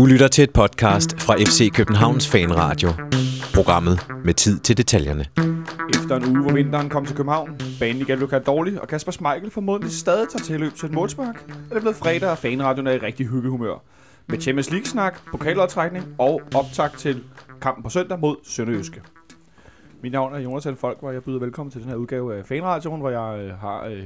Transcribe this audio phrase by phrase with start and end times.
[0.00, 2.88] Du lytter til et podcast fra FC Københavns Fanradio.
[3.54, 5.24] Programmet med tid til detaljerne.
[5.94, 9.50] Efter en uge, hvor vinteren kom til København, banen igen blev dårlig, og Kasper Schmeichel
[9.50, 12.98] formodentlig stadig tager tilløb til et målspark, er det blevet fredag, og fanradioen er i
[12.98, 13.82] rigtig hyggehumør.
[14.26, 17.24] Med Champions League-snak, pokaloptrækning og optag til
[17.60, 19.02] kampen på søndag mod Sønderjyske.
[20.02, 23.00] Mit navn er Jonas Folk, og jeg byder velkommen til den her udgave af Fanradioen,
[23.00, 24.04] hvor jeg øh, har øh,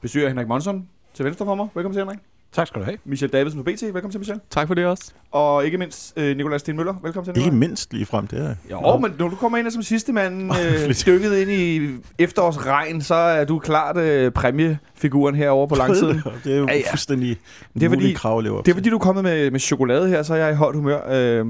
[0.00, 1.68] besøg af Henrik Monson til venstre for mig.
[1.74, 2.31] Velkommen til, Henrik.
[2.52, 2.96] Tak skal du have.
[3.04, 3.82] Michel Davidsen fra BT.
[3.82, 4.40] Velkommen til, Michel.
[4.50, 5.12] Tak for det også.
[5.30, 6.94] Og ikke mindst øh, Nikolaj Stenmøller.
[7.02, 7.68] Velkommen til, Ikke Nikolaj.
[7.68, 10.50] mindst lige frem, det er Jo, men når du kommer ind som sidste mand,
[10.88, 11.88] øh, stykket ind i
[12.18, 16.22] efterårsregn, så er du klart øh, præmiefiguren herovre på langsiden.
[16.44, 17.36] Det er jo Ja, ja, fuldstændig
[17.74, 19.60] Det er fordi- krav at leve op Det er fordi, du er kommet med, med
[19.60, 21.00] chokolade her, så er jeg i højt humør.
[21.10, 21.46] Øh,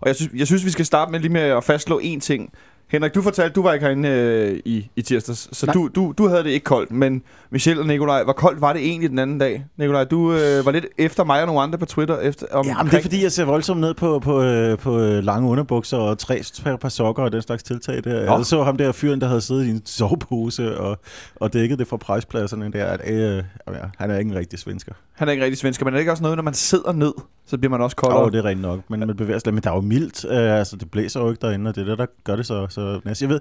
[0.00, 2.52] og jeg synes, jeg synes, vi skal starte med lige med at fastslå én ting.
[2.88, 5.72] Henrik, du fortalte, du var ikke herinde øh, i, i tirsdags, så Nej.
[5.72, 6.90] du, du, du havde det ikke koldt.
[6.90, 9.64] Men Michelle og Nikolaj, hvor koldt var det egentlig den anden dag?
[9.76, 12.18] Nikolaj, du øh, var lidt efter mig og nogle andre på Twitter.
[12.18, 14.98] Efter, om, Ja, men det er fordi, jeg ser voldsomt ned på, på, øh, på
[14.98, 18.26] øh, lange underbukser og tre par, par sokker og den slags tiltag der.
[18.26, 18.36] Nå.
[18.36, 20.98] Jeg så ham der fyren, der havde siddet i en sovepose og,
[21.36, 22.86] og dækket det fra prejspladserne der.
[22.86, 24.92] At, øh, ja, han er ikke en rigtig svensker.
[25.12, 27.12] Han er ikke rigtig svensker, men er det ikke også noget, når man sidder ned,
[27.46, 28.24] så bliver man også koldere?
[28.24, 29.54] Åh, det er rent nok, men man bevæger sig lidt.
[29.54, 31.84] Men der er jo mildt, øh, altså det blæser jo ikke derinde, og det er
[31.84, 33.30] det, der gør det så, så næsten.
[33.30, 33.40] Jeg ved,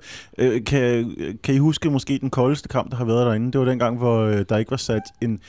[0.53, 3.51] øh, kan, kan I huske måske den koldeste kamp, der har været derinde?
[3.51, 5.39] Det var dengang, hvor øh, der ikke var sat en,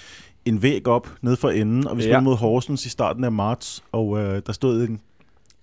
[0.45, 2.07] en væg op ned for enden, og vi Ja.
[2.07, 5.01] spillede mod Horsens i starten af marts, og øh, der stod en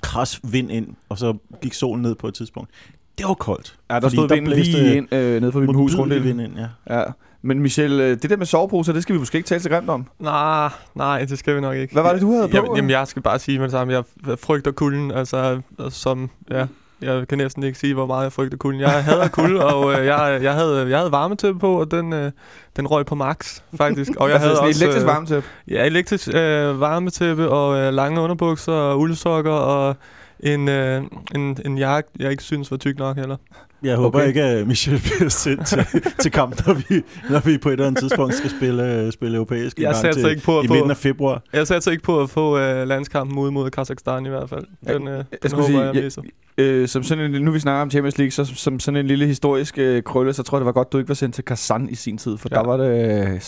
[0.02, 2.70] kras vind ind, og så gik solen ned på et tidspunkt.
[3.18, 3.78] Det var koldt.
[3.92, 6.24] Ja, der stod der vinden lige ind øh, ned for mit hus rundt.
[6.24, 6.98] Vind ind, ja.
[7.00, 7.04] Ja.
[7.42, 9.90] Men Michel, øh, det der med soveposer, det skal vi måske ikke tale så grimt
[9.90, 10.06] om.
[10.20, 11.94] Nej, nej, det skal vi nok ikke.
[11.94, 12.56] Hvad var det, du havde på?
[12.58, 13.94] Jamen, jamen, jeg skal bare sige med det samme.
[13.94, 14.04] Jeg
[14.40, 16.66] frygter kulden, altså som, ja,
[17.02, 18.82] jeg kan næsten ikke sige, hvor meget jeg frygter kulden.
[18.82, 22.32] Jeg hader kulde, og øh, jeg, jeg, havde, jeg havde varmetøj på, og den, øh,
[22.78, 24.12] den røg på max, faktisk.
[24.18, 25.50] Og jeg altså, havde sådan også, elektrisk øh, varmetæppe.
[25.68, 29.96] Ja, elektrisk øh, varmetæppe og øh, lange underbukser og uldsokker og
[30.40, 31.04] en, øh,
[31.36, 33.38] en, en jakke, jeg ikke synes var tyk nok heller.
[33.84, 34.28] Jeg håber Okay.
[34.28, 35.86] ikke, at Michel bliver sendt til,
[36.22, 39.78] til kamp, når vi, når vi på et eller andet tidspunkt skal spille, spille europæisk
[39.78, 41.42] en Jeg gang til, ikke på at i få- midten af februar.
[41.54, 44.66] Jeg satser ikke på at få øh, landskampen ud mod Kazakhstan i hvert fald.
[44.88, 46.22] Den, øh, den skulle håber sige, jeg jeg- misser.
[46.58, 49.26] Øh, som sådan en, nu vi snakker om Champions League, så som sådan en lille
[49.26, 51.90] historisk øh, krølle, så tror jeg, det var godt, du ikke var sendt til Kazan
[51.90, 52.56] i sin tid, for ja.
[52.56, 53.40] Der var det øh,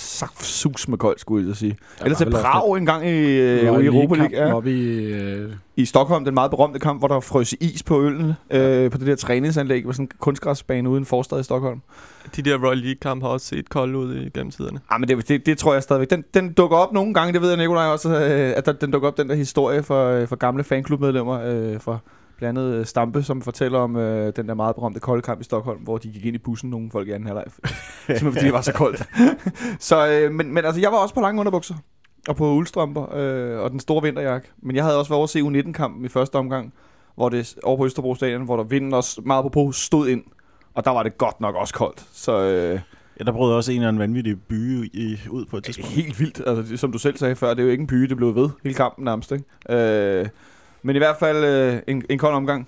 [0.41, 1.77] sus med koldt, skulle jeg sige.
[2.03, 4.37] Eller til Prag en gang i, øh, i Europa League.
[4.47, 4.53] Ja.
[4.55, 8.33] Oppe i, øh, I Stockholm, den meget berømte kamp, hvor der frøs is på øllen
[8.51, 11.81] øh, på det der træningsanlæg, på sådan kunstgræsbane uden forstad i Stockholm.
[12.35, 14.79] De der Royal League-kampe har også set kolde ud i gennem tiderne.
[14.89, 16.09] Ah, men det, det, det tror jeg stadigvæk.
[16.09, 18.91] Den, den dukker op nogle gange, det ved jeg Nikolaj også, øh, at der, den
[18.91, 21.97] dukker op, den der historie for, øh, for gamle fanklubmedlemmer øh, fra
[22.37, 25.43] blandt andet øh, Stampe, som fortæller om øh, den der meget berømte kolde kamp i
[25.43, 27.45] Stockholm, hvor de gik ind i bussen, nogle folk i anden halvleg.
[28.05, 29.09] Simpelthen fordi det var så koldt.
[29.89, 31.75] så, øh, men, men altså, jeg var også på lange underbukser
[32.27, 34.47] og på uldstrømper øh, og den store vinterjakke.
[34.61, 36.73] Men jeg havde også været over at se U19-kampen i første omgang,
[37.15, 40.23] hvor det over på Østerbro Stadion, hvor der vinden også meget på stod ind.
[40.73, 42.05] Og der var det godt nok også koldt.
[42.11, 42.79] Så øh,
[43.21, 45.91] Ja, der brød også en eller anden vanvittig by i, ud på et tidspunkt.
[45.91, 46.41] Helt vildt.
[46.47, 48.35] Altså, det, som du selv sagde før, det er jo ikke en pyge, det blev
[48.35, 49.31] ved hele kampen nærmest.
[49.31, 49.45] Ikke?
[49.69, 50.27] Øh,
[50.81, 52.67] men i hvert fald øh, en, en kold omgang.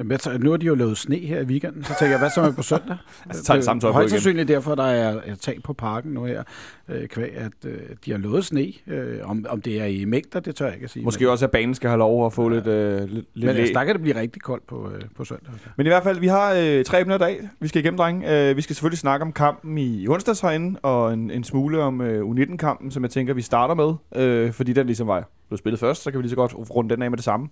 [0.00, 2.18] Jamen, jeg tager- nu har de jo lavet sne her i weekenden, så tænker jeg,
[2.18, 2.96] hvad så med på søndag?
[3.26, 6.12] Altså, tager det samme tøj på Højst sandsynligt derfor, der er et tag på parken
[6.12, 6.42] nu her,
[6.88, 8.72] øh, kvæg, at øh, de har lovet sne.
[8.86, 11.04] Øh, om, om det er i mængder, det tør jeg ikke at sige.
[11.04, 12.54] Måske men, også, at banen skal have lov at få Ja.
[12.54, 15.52] lidt, øh, lidt, Men altså, der kan det blive rigtig koldt på, øh, på søndag.
[15.76, 17.48] Men i hvert fald, vi har øh, tre emner i dag.
[17.60, 18.48] Vi skal igennem, drenge.
[18.50, 22.00] Øh, vi skal selvfølgelig snakke om kampen i onsdags herinde, og en, en smule om
[22.00, 23.94] øh, U19-kampen, som jeg tænker, vi starter med.
[24.24, 26.90] Øh, fordi den ligesom var blev spillet først, så kan vi lige så godt runde
[26.94, 27.48] den af med det samme.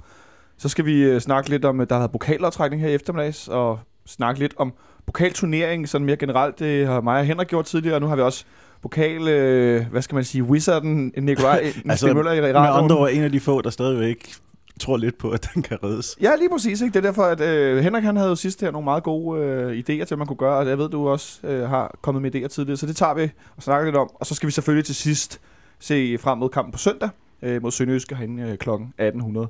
[0.58, 3.48] Så skal vi øh, snakke lidt om, øh, der har været pokaloptrækning her i eftermiddags,
[3.48, 4.72] og snakke lidt om
[5.06, 6.58] pokalturneringen, sådan mere generelt.
[6.58, 8.44] Det har mig og Henrik gjort tidligere, og nu har vi også
[8.82, 12.84] pokal, øh, hvad skal man sige, wizarden Nikolaj altså, Møller i Med radioen.
[12.84, 14.34] andre ord, en af de få, der stadigvæk
[14.80, 16.16] tror lidt på, at den kan reddes.
[16.22, 16.80] Ja, lige præcis.
[16.80, 16.92] Ikke?
[16.92, 19.78] Det er derfor, at øh, Henrik han havde jo sidst her nogle meget gode øh,
[19.78, 22.34] idéer til, hvad man kunne gøre, og jeg ved, du også øh, har kommet med
[22.34, 24.10] idéer tidligere, så det tager vi og snakker lidt om.
[24.14, 25.40] Og så skal vi selvfølgelig til sidst
[25.80, 27.08] se frem mod kampen på søndag
[27.42, 28.70] øh, mod Sønderjyske herinde øh, kl.
[28.70, 29.48] 1800.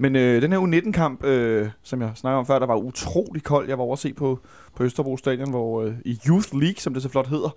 [0.00, 3.68] Men øh, den her U19-kamp, øh, som jeg snakkede om før, der var utrolig kold.
[3.68, 4.38] Jeg var over at se på,
[4.76, 7.56] på Østerbro Stadion, hvor øh, i Youth League, som det så flot hedder,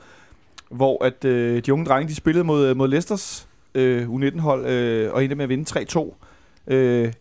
[0.69, 5.13] hvor at øh, de unge drenge, de spillede mod, øh, mod Leicesters øh, U19-hold, øh,
[5.13, 6.73] og endte med at vinde 3-2.
[6.73, 7.13] Øh,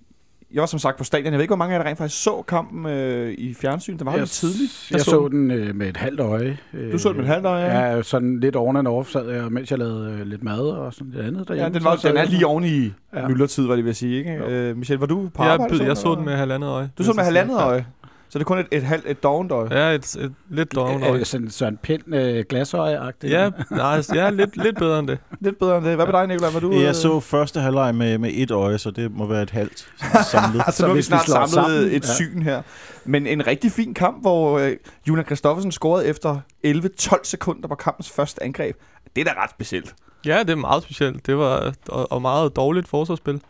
[0.55, 1.27] jeg var som sagt på stadion.
[1.27, 3.97] Jeg ved ikke, hvor mange af jer der rent faktisk så kampen øh, i fjernsyn.
[3.99, 4.89] Det var jo lidt tidligt.
[4.91, 6.59] Jeg så så den øh, med et halvt øje.
[6.75, 7.95] Øh, Du så den med et halvt øje, ja.
[7.97, 10.95] Ja, sådan lidt oven and off sad jeg, mens jeg lavede øh, lidt mad og
[10.95, 11.75] sådan lidt andet Ja, derhjemme.
[11.79, 13.29] den, var, Så den er jeg- lige oven i Ja.
[13.29, 14.33] myldretid, var det vil sige, ikke?
[14.35, 14.45] Jo.
[14.47, 15.77] Øh, Michel, var du på Jeg, arbejde?
[15.79, 16.91] jeg, jeg så den med halvandet øje.
[16.99, 17.87] Du så den med halvandet øje?
[18.33, 19.69] Så det er kun et, et halvt et dovent øje.
[19.79, 21.19] Ja, et, et lidt doven Er øje.
[21.19, 23.33] det sådan Søren Pind øh, glasøje-agtigt?
[23.33, 25.19] Ja, nej, ja, lidt, lidt bedre end det.
[25.41, 25.95] Lidt bedre end det.
[25.95, 26.51] Hvad med dig, Nikolaj?
[26.51, 29.43] Var du, øh, Jeg så første halvleg med, med et øje, så det må være
[29.43, 30.63] et halvt sådan samlet.
[30.67, 32.15] Altså, Så nu har vi hvis vi snart samlet sammen, et ja.
[32.15, 32.63] syn her.
[33.05, 34.73] Men en rigtig fin kamp, hvor øh,
[35.09, 38.77] Julian Kristoffersen scorede efter 11-12 sekunder på kampens første angreb.
[39.17, 39.95] Det er da ret specielt.
[40.27, 41.27] Ja, det er meget specielt.
[41.27, 43.41] Det var og, og meget dårligt forsvarsspil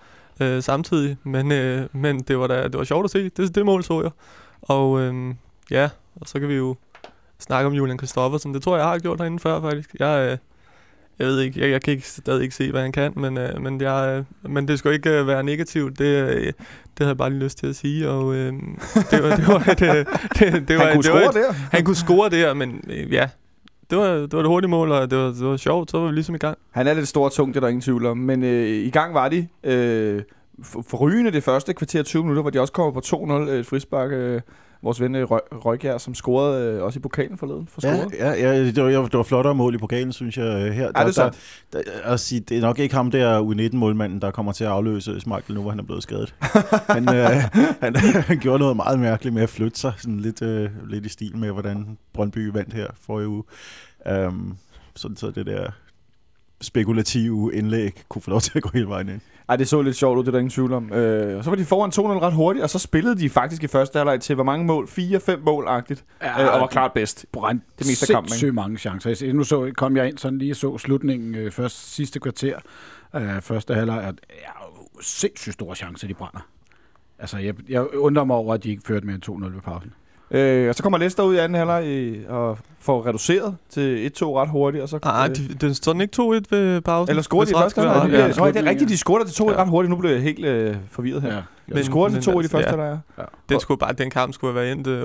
[0.40, 3.28] øh, samtidig, men, øh, men det var da det var sjovt at se.
[3.28, 4.10] Det, det mål så jeg.
[4.62, 5.34] Og øh,
[5.70, 5.88] ja,
[6.20, 6.76] og så kan vi jo
[7.38, 8.54] snakke om Julian Kristoffersen.
[8.54, 9.94] Det tror jeg, jeg har gjort herinde før faktisk.
[9.98, 10.38] Jeg, øh,
[11.18, 13.62] jeg ved ikke, jeg, jeg kan ikke, stadig ikke se, hvad han kan, men, øh,
[13.62, 15.98] men, jeg, øh, men det skal ikke øh, være negativt.
[15.98, 16.54] Det, øh, det
[16.98, 18.08] havde jeg bare lige lyst til at sige.
[18.08, 18.52] Og øh,
[19.10, 20.06] det var, det var et, øh,
[20.38, 21.52] det, det var, Han kunne det var score et, der.
[21.52, 23.28] han kunne score der, men øh, ja,
[23.90, 25.90] det var, det var et hurtigt mål, og det var, det var sjovt.
[25.90, 26.58] Så var vi ligesom i gang.
[26.70, 28.16] Han er lidt stor og tung, det er der ingen tvivl om.
[28.16, 30.22] Men øh, i gang var de øh,
[30.62, 33.00] forrygende det første kvarter 20 minutter, hvor de også kommer på
[33.46, 34.10] 2-0 øh, et frispark.
[34.12, 34.40] Øh,
[34.84, 38.14] vores ven øh, Rø- Røgjær, som scorede øh, også i pokalen forleden for Ja, scoret.
[38.18, 40.44] ja, ja det, var, det var flottere mål i pokalen, synes jeg.
[40.66, 41.36] øh, Her, det er sandt.
[41.72, 44.70] der, der, at sige, det er nok ikke ham der U19-målmanden, der kommer til at
[44.70, 46.34] afløse Schmeichel nu, hvor han er blevet skadet.
[46.96, 47.26] han, øh,
[47.80, 47.96] han,
[48.28, 51.36] han gjorde noget meget mærkeligt med at flytte sig, sådan lidt, øh, lidt i stil
[51.36, 53.42] med, hvordan Brøndby vandt her forrige uge.
[54.26, 54.56] Um,
[54.96, 55.70] sådan så det der
[56.60, 59.20] spekulative indlæg kunne få lov til at gå hele vejen ind.
[59.52, 60.92] Ej, det så lidt sjovt ud, det er der ingen tvivl om.
[60.92, 63.66] Øh, og så var de foran 2-0 ret hurtigt, og så spillede de faktisk i
[63.66, 64.84] første halvleg til hvor mange mål?
[64.88, 66.04] 4-5 mål-agtigt.
[66.22, 67.26] Ja, øh, og var klart bedst.
[67.32, 68.52] Brændt det meste af kampen, ikke?
[68.52, 69.16] mange chancer.
[69.26, 72.56] Jeg- Nu så, kom jeg ind sådan lige og så slutningen øh, først sidste kvarter
[73.12, 74.02] af første halvleg.
[74.02, 74.50] at Ja,
[75.00, 76.46] sindssygt store chancer, de brænder.
[77.18, 79.92] Altså, jeg, jeg undrer mig over, at de ikke førte med en 2-0 ved pausen.
[80.32, 84.24] Øh, og så kommer Leicester ud i anden halvleg øh, og får reduceret til 1-2
[84.26, 84.82] ret hurtigt.
[84.82, 87.10] Og så, Ah, øh, de, den står den ikke 2-1 ved pausen?
[87.10, 88.10] eller scorede de første halvleg?
[88.18, 88.32] Ja, ja.
[88.38, 89.56] Nå, det er rigtigt, de scorede til 2 Ja.
[89.56, 89.90] ret hurtigt.
[89.90, 91.28] Nu blev jeg helt øh, forvirret her.
[91.34, 91.36] Ja.
[91.36, 92.76] De Men- scorede til men 2 i de altså, første ja.
[92.76, 92.98] halvleg.
[93.48, 95.02] Den, skulle bare, den kamp skulle have været endt øh,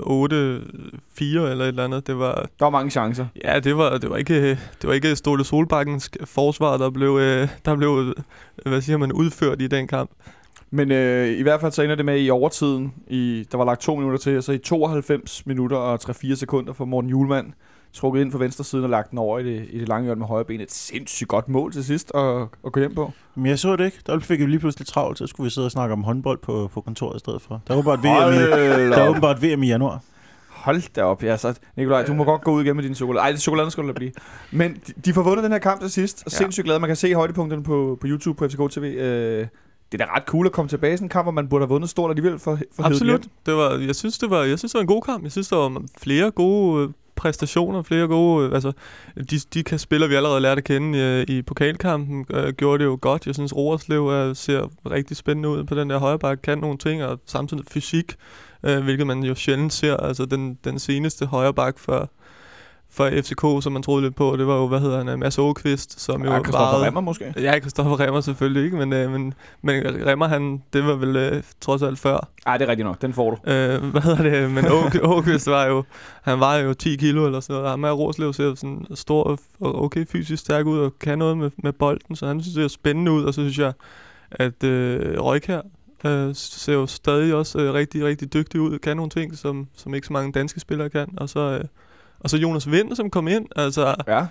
[1.20, 2.08] 8-4 eller et eller andet.
[2.08, 3.26] Det var, Der var mange chancer.
[3.44, 7.48] ja, det var, det var ikke, det var ikke Ståle Solbakkens forsvar, der blev, øh,
[7.66, 8.14] der blev
[8.66, 10.10] øh, hvad siger man, udført i den kamp.
[10.72, 12.94] Men øh, i hvert fald så ender det med i overtiden.
[13.08, 16.74] I, der var lagt to minutter til, og så i 92 minutter og 3-4 sekunder
[16.74, 17.54] for Morten Julemand
[17.94, 20.20] trukket ind fra venstre siden og lagt den over i det, i det lange hjørne
[20.20, 20.62] med højre ben.
[20.62, 23.12] Et sindssygt godt mål til sidst at, at gå hjem på.
[23.36, 23.98] Men jeg så det ikke.
[24.08, 26.70] Der fik jeg lige pludselig travlt, så skulle vi sidde og snakke om håndbold på,
[26.74, 27.62] på kontoret i stedet for.
[27.68, 30.02] Der var bare et VM i, der er åbenbart VM i januar.
[30.50, 31.38] Hold da op, ja.
[31.38, 33.24] Så, Nikolaj, du må godt gå ud igen med din chokolade.
[33.24, 34.12] Ej, det chokolade skal du blive.
[34.52, 36.38] Men de, de får vundet den her kamp til sidst, og Ja.
[36.38, 36.80] sindssygt glade.
[36.80, 38.84] Man kan se højdepunkterne på, på YouTube på FCK TV.
[38.84, 39.48] Øh,
[39.92, 41.64] det er da ret cool at komme tilbage i sådan en kamp, hvor man burde
[41.64, 43.28] have vundet stort alligevel for, for Absolut.
[43.46, 45.24] Det var, jeg, synes, det var, jeg synes, det var en god kamp.
[45.24, 48.48] Jeg synes, der var flere gode øh, præstationer, flere gode...
[48.48, 48.72] Øh, altså,
[49.32, 52.86] de, de kan spillere, vi allerede lærte at kende øh, i pokalkampen, øh, gjorde det
[52.86, 53.26] jo godt.
[53.26, 56.78] Jeg synes, Roerslev øh, ser rigtig spændende ud på den der højre bakke, kan nogle
[56.78, 58.16] ting, og samtidig fysik,
[58.64, 59.98] øh, hvilket man jo sjældent ser.
[59.98, 62.12] Altså, den, den seneste højre bakke for,
[62.90, 65.38] for FCK, som man troede lidt på, det var jo, hvad hedder han, øh, Mads
[65.38, 67.34] Åkvist, som jo Ja, Christoffer Remmer måske.
[67.38, 71.44] Ja, Kristoffer Remmer selvfølgelig ikke, men, øh, men, men Remmer, han, det var vel øh,
[71.62, 72.30] trods alt før.
[72.46, 73.02] Nej, det er rigtigt nok.
[73.02, 73.52] Den får du.
[73.52, 74.52] Øh, hvad hedder det?
[74.52, 74.66] Men
[75.02, 75.84] Åkvist var jo,
[76.22, 77.70] han var jo 10 kilo eller sådan noget.
[77.70, 81.52] Ham er Roslev ser sådan stor og okay fysisk stærk ud og kan noget med,
[81.64, 83.74] med bolden, så han synes, det er spændende ud, og så synes jeg,
[84.32, 85.62] at øh, Røg her
[86.06, 89.94] øh, ser jo stadig også øh, rigtig, rigtig dygtig ud, kan nogle ting, som, som
[89.94, 91.64] ikke så mange danske spillere kan, og så, øh,
[92.20, 94.26] og så Jonas Vind, som kom ind, altså Ja.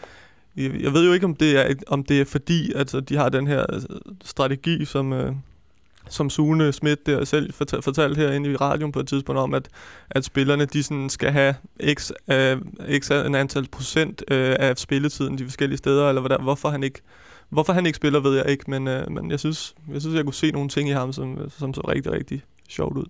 [0.56, 3.28] jeg, jeg ved jo ikke, om det er, om det er fordi, altså, de har
[3.28, 3.80] den her øh,
[4.24, 5.32] strategi, som, øh,
[6.08, 9.69] som Sune Schmidt der selv fortal, fortalte herinde i radioen på et tidspunkt om, at,
[10.10, 11.55] at spillerne de sådan skal have
[11.94, 12.58] x, øh,
[12.98, 17.00] x en antal procent øh, af spilletiden de forskellige steder, eller hvordan, hvorfor han ikke
[17.48, 20.24] Hvorfor han ikke spiller, ved jeg ikke, men, øh, men jeg, synes, jeg synes, jeg
[20.24, 23.05] kunne se nogle ting i ham, som, som så rigtig, rigtig sjovt ud.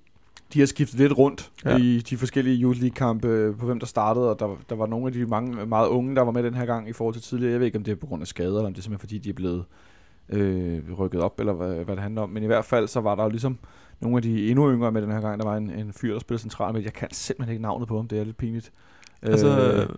[0.52, 1.76] De har skiftet lidt rundt ja.
[1.76, 5.06] I de forskellige Youth League-kampe øh, på hvem der startede, og der, der var nogle
[5.06, 7.52] af de mange meget unge, der var med den her gang i forhold til tidligere.
[7.52, 9.08] Jeg ved ikke, om det er på grund af skader, eller om det er simpelthen
[9.08, 9.64] fordi, de er blevet
[10.28, 12.30] øh, rykket op, eller hvad, hvad det handler om.
[12.30, 13.58] Men i hvert fald, så var der jo ligesom
[14.00, 15.40] nogle af de endnu yngre med den her gang.
[15.40, 16.82] Der var en, en fyr, der spillede central med.
[16.82, 18.72] Jeg kan simpelthen ikke navnet på ham, det er lidt pinligt.
[19.22, 19.88] Altså, øh, øh,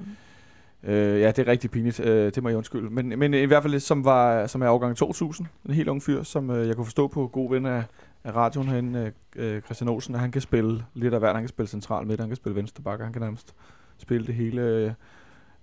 [0.82, 2.00] Øh, ja, det er rigtig pinligt.
[2.00, 2.94] Øh, det må jeg undskylde.
[2.94, 5.46] Men, men i hvert fald, som, var, som er årgang 2000.
[5.68, 7.84] En helt ung fyr, som øh, jeg kunne forstå på god ven af,
[8.24, 11.34] af radioen herinde, øh, Christian Olsen, at han kan spille lidt af hvert.
[11.34, 13.54] Han kan spille central midt, han kan spille venstre bakke, han kan nærmest
[13.98, 14.62] spille det hele.
[14.62, 14.92] Øh,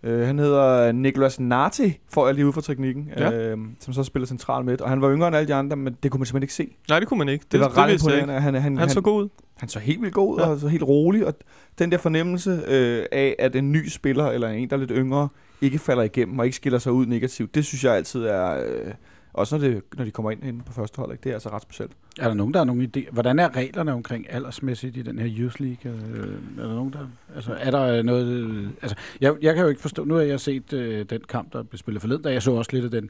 [0.03, 3.31] øh, han hedder Nicolas Nati, får jeg lige ud fra teknikken, Ja.
[3.31, 4.81] øh, som så spiller central midt.
[4.81, 6.77] Og han var yngre end alle de andre, men det kunne man simpelthen ikke se.
[6.89, 7.43] nej, det kunne man ikke.
[7.43, 8.41] Det, det var ret vidste jeg imponerende.
[8.41, 8.79] Han, han, ikke.
[8.79, 9.29] Han så god ud.
[9.57, 10.47] han så helt vildt god ud, Ja.
[10.47, 11.33] og så helt rolig, og
[11.79, 15.29] den der fornemmelse øh, af, at en ny spiller, eller en, der er lidt yngre,
[15.61, 18.63] ikke falder igennem og ikke skiller sig ud negativt, det synes jeg altid er...
[18.65, 18.93] Øh,
[19.33, 21.23] Også når, det, når de kommer ind inde på første hold, ikke?
[21.23, 21.91] det er altså ret specielt.
[22.19, 23.11] Er der nogen, der har nogen idé?
[23.11, 25.91] Hvordan er reglerne omkring aldersmæssigt i den her Youth League?
[25.91, 26.99] Øh, Er der nogen, der...
[27.35, 28.27] Altså, er der noget...
[28.27, 30.03] øh, Altså, jeg, jeg kan jo ikke forstå...
[30.03, 32.71] Nu har jeg set øh, den kamp, der blev spillet forleden, da jeg så også
[32.73, 33.09] lidt af den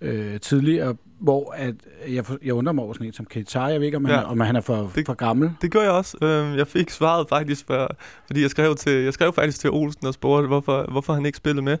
[0.00, 1.74] øh, tidligere, hvor at
[2.08, 3.60] jeg, jeg undrer mig over sådan en som Keita.
[3.62, 4.30] Jeg ved ikke, om han, Ja.
[4.30, 5.50] om han er for, Det- for gammel.
[5.62, 6.16] Det gjorde jeg også.
[6.22, 7.96] Øhm, jeg fik svaret faktisk, for,
[8.26, 11.38] fordi jeg skrev, til, jeg skrev faktisk til Olsen og spurgte, hvorfor, hvorfor han ikke
[11.38, 11.78] spillede med.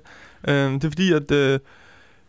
[0.48, 1.58] Øhm, det er fordi, at øh,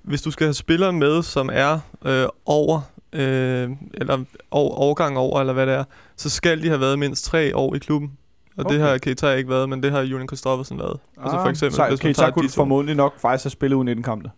[0.01, 2.81] hvis du skal have spillere med, som er øh, over,
[3.13, 4.17] øh, eller
[4.51, 5.83] over, overgang over, eller hvad det er,
[6.17, 8.11] så skal de have været mindst tre år i klubben.
[8.57, 8.75] Og okay.
[8.75, 10.99] det har Keita ikke været, men det har Julian Kristoffersen været.
[11.23, 13.85] Altså for eksempel, så, hvis man Keita tager kunne formodentlig nok faktisk have spillet uden
[13.85, 14.29] 19 kampe.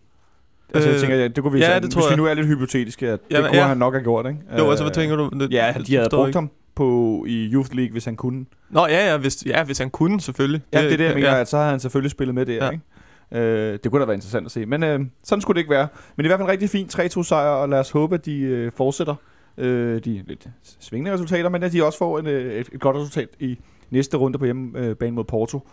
[0.73, 2.25] Altså, jeg Øh, tænker, ja, det kunne vi ja, sådan, det tror hvis vi nu
[2.25, 3.67] er lidt hypotetiske, at Jamen, det kunne ja.
[3.67, 4.39] han nok have gjort, ikke?
[4.57, 5.29] Jo, altså hvad Øh, tænker du?
[5.39, 6.37] Det, Ja, de havde brugt ikke.
[6.37, 8.45] ham på, i Youth League, hvis han kunne.
[8.69, 10.61] Nå ja, ja hvis, ja, hvis han kunne selvfølgelig.
[10.73, 11.41] Ja, det er det, jeg mener, ja.
[11.41, 12.65] at så har han selvfølgelig spillet med det, Ja.
[12.65, 12.71] ja.
[12.71, 12.83] ikke?
[13.31, 14.65] Øh, det kunne da være interessant at se.
[14.65, 15.87] Men øh, sådan skulle det ikke være.
[16.15, 18.39] Men i hvert fald en rigtig fin 3-2 sejr, og lad os håbe, at de
[18.39, 19.15] øh, fortsætter
[19.57, 20.47] øh, de lidt
[20.79, 24.17] svingende resultater, men at de også får en, øh, et, et godt resultat i næste
[24.17, 25.67] runde på hjemmebane øh, mod Porto.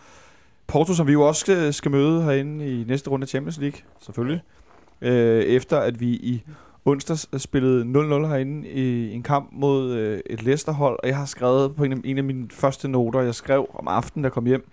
[0.67, 3.79] Porto, som vi jo også skal, skal møde herinde i næste runde af Champions League,
[4.01, 4.41] selvfølgelig.
[5.01, 6.43] Øh, efter at vi i
[6.85, 11.75] onsdags spillede 0-0 herinde i en kamp mod øh, et Leicester-hold, og jeg har skrevet
[11.75, 14.69] på en af, en af mine første noter, jeg skrev om aftenen, der kom hjem,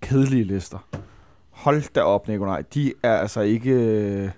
[0.00, 0.78] kedelige Leicester.
[1.62, 2.62] Hold da op, Nikolaj.
[2.74, 3.70] De er altså ikke...
[3.70, 4.30] øh,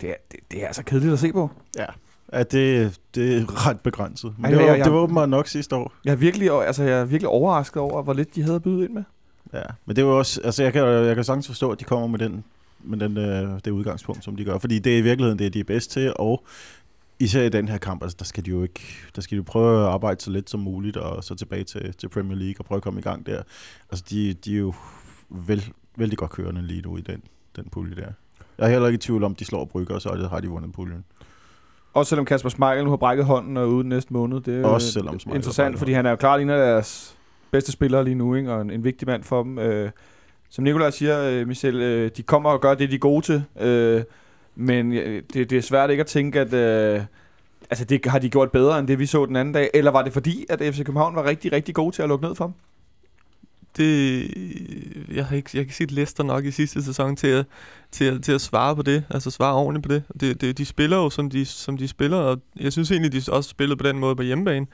[0.00, 1.50] Det er, det, det er altså kedeligt at se på.
[1.78, 1.84] Ja,
[2.32, 4.34] ja det, det er ret begrænset.
[4.36, 5.92] Men Ej, det, var, jeg- det var åbenbart nok sidste år.
[6.04, 8.84] Jeg er virkelig, altså, jeg er virkelig overrasket over, hvor lidt de havde at byde
[8.84, 9.02] ind med.
[9.52, 12.06] Ja, men det jo også, altså jeg kan, jeg kan sagtens forstå, at de kommer
[12.06, 12.44] med den,
[12.84, 15.60] med den, øh, det udgangspunkt, som de gør, fordi det er i virkeligheden det, de
[15.60, 16.44] er bedst til, og
[17.18, 18.80] især i den her kamp, altså der skal de jo ikke,
[19.16, 22.08] der skal de prøve at arbejde så lidt som muligt, og så tilbage til, til
[22.08, 23.42] Premier League og prøve at komme i gang der.
[23.90, 24.74] Altså de, de er jo
[25.30, 27.22] vel, vældig godt kørende lige nu i den,
[27.56, 28.12] den pulje der.
[28.58, 30.72] Jeg er heller ikke i tvivl om, de slår Brygge, og så har de vundet
[30.72, 31.04] puljen.
[31.94, 34.40] Også selvom Kasper Schmeichel nu har brækket hånden og er ude næste måned.
[34.40, 37.16] Det er Også selvom Schmeichel har interessant, fordi han er jo klart en af deres
[37.50, 38.52] bedste spillere lige nu, ikke?
[38.52, 39.58] og en, en vigtig mand for dem.
[39.58, 39.90] Øh,
[40.50, 43.44] som Nikolaj siger, øh, Michel, øh, de kommer og gør det, de er gode til.
[43.60, 44.02] Øh,
[44.54, 47.02] men øh, det, det er svært ikke at tænke, at øh,
[47.70, 49.70] altså, det har de gjort bedre, end det vi så den anden dag.
[49.74, 52.34] Eller var det fordi, at FC København var rigtig, rigtig gode til at lukke ned
[52.34, 52.54] for dem?
[53.76, 54.30] Det,
[55.14, 57.46] jeg har ikke, jeg kan ikke set Leicester nok i sidste sæson til at,
[57.90, 60.02] til, at, til at svare på det, altså svare ordentligt på det.
[60.20, 63.32] det, det de spiller jo, som de, som de spiller, og jeg synes egentlig, de
[63.32, 64.66] også spillede på den måde på hjemmebane.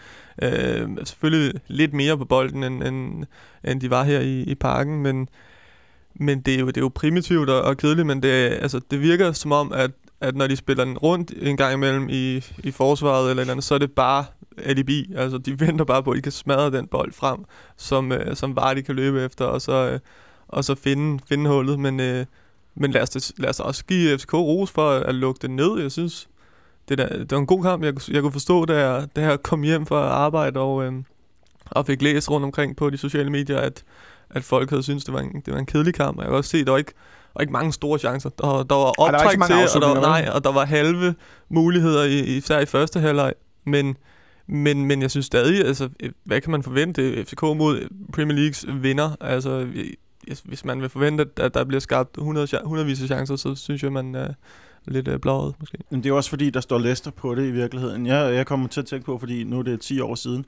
[0.42, 3.24] Øh, selvfølgelig lidt mere på bolden, end, end,
[3.64, 5.28] end de var her i, i parken, men,
[6.14, 9.00] men det, er jo, det er jo primitivt og, og kedeligt, men det, altså, det
[9.00, 9.90] virker som om, at,
[10.24, 13.64] at når de spiller den rundt en gang imellem i, i forsvaret eller eller andet,
[13.64, 14.24] så er det bare
[14.58, 15.12] alibi.
[15.16, 17.44] Altså, de venter bare på, at de kan smadre den bold frem,
[17.76, 20.00] som, øh, som Vardy kan løbe efter, og så, øh,
[20.48, 21.78] og så finde, finde hullet.
[21.78, 22.26] Men, øh,
[22.74, 25.80] men lad, os, lad os også give FCK ros for at, at lukke det ned.
[25.80, 26.28] Jeg synes,
[26.88, 27.84] det, der, det var en god kamp.
[27.84, 30.92] Jeg, jeg kunne forstå, da jeg, da jeg kom hjem fra arbejde og, øh,
[31.66, 33.84] og fik læst rundt omkring på de sociale medier, at,
[34.30, 36.18] at folk havde syntes, det var en, det var en kedelig kamp.
[36.18, 36.92] Og jeg kan også se, at der var ikke,
[37.34, 38.28] var ikke mange store chancer.
[38.30, 40.44] Der, der var Ej, der var ikke så optræk til, og der, var, nej, og
[40.44, 41.14] der var halve
[41.48, 43.32] muligheder, i, især i første halvleg.
[43.66, 43.96] Men,
[44.46, 47.24] men, men jeg synes stadig, altså, øh, hvad kan man forvente?
[47.24, 49.16] FCK mod Premier Leagues vinder.
[49.20, 49.84] Altså, øh,
[50.44, 53.82] hvis man vil forvente, at- der bliver skabt 100, cha- hundredvis af chancer, så synes
[53.82, 54.28] jeg, man er
[54.86, 55.78] lidt øh, blåret, måske.
[55.90, 58.06] Men det er også fordi, der står Leicester på det i virkeligheden.
[58.06, 60.44] Jeg, jeg kommer til at tænke på, fordi nu er det 10 år siden,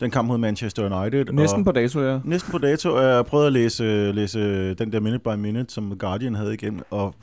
[0.00, 1.24] den kamp mod Manchester United.
[1.24, 2.18] Næsten og på dato, ja.
[2.24, 2.94] Næsten på dato.
[2.94, 6.82] og Jeg prøvede at læse, læse den der minute by minute, som Guardian havde igen,
[6.90, 7.14] og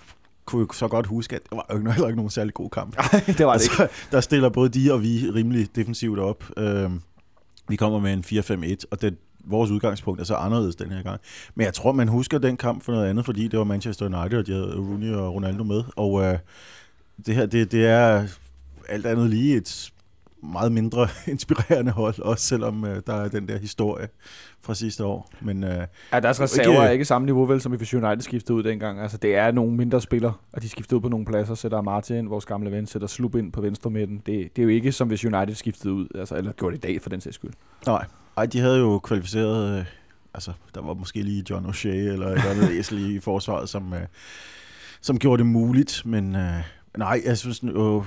[0.46, 2.98] kunne jo så godt huske, at det var jo heller ikke nogen særlig god kamp.
[2.98, 3.82] Nej, det var det ikke.
[3.82, 6.44] Altså, der stiller både de og vi rimelig defensivt op.
[6.58, 7.02] Øhm,
[7.70, 8.24] vi kommer med en
[8.74, 9.16] 4-5-1, og det,
[9.50, 11.22] vores udgangspunkt er så anderledes den her gang.
[11.56, 14.40] Men jeg tror, man husker den kamp for noget andet, fordi det var Manchester United,
[14.40, 15.84] og de havde Rooney og Ronaldo med.
[15.96, 16.38] Og øh,
[17.26, 18.28] det her, det, det er
[18.90, 19.92] alt andet lige et
[20.44, 24.08] meget mindre inspirerende hold, også selvom øh, der er den der historie
[24.62, 25.30] fra sidste år.
[25.42, 28.64] Men øh, Ja, deres reserver er ikke samme niveau, vel, som hvis United skiftede ud
[28.64, 29.00] dengang.
[29.00, 32.30] Altså, det er nogle mindre spillere, og de skiftede ud på nogle pladser, sætter Martin,
[32.30, 34.18] vores gamle ven, sætter Slup ind på venstre midten.
[34.18, 36.88] Det, det er jo ikke som hvis United skiftede ud, altså, eller gjorde det i
[36.88, 37.52] dag for den sags skyld.
[37.86, 38.06] nej,
[38.38, 39.80] ej, de havde jo kvalificeret...
[39.80, 39.86] Øh,
[40.34, 44.02] altså, der var måske lige John O'Shea eller et andet æsel i forsvaret, som, øh,
[45.02, 46.62] som gjorde det muligt, men øh,
[46.98, 48.06] nej, jeg synes jo,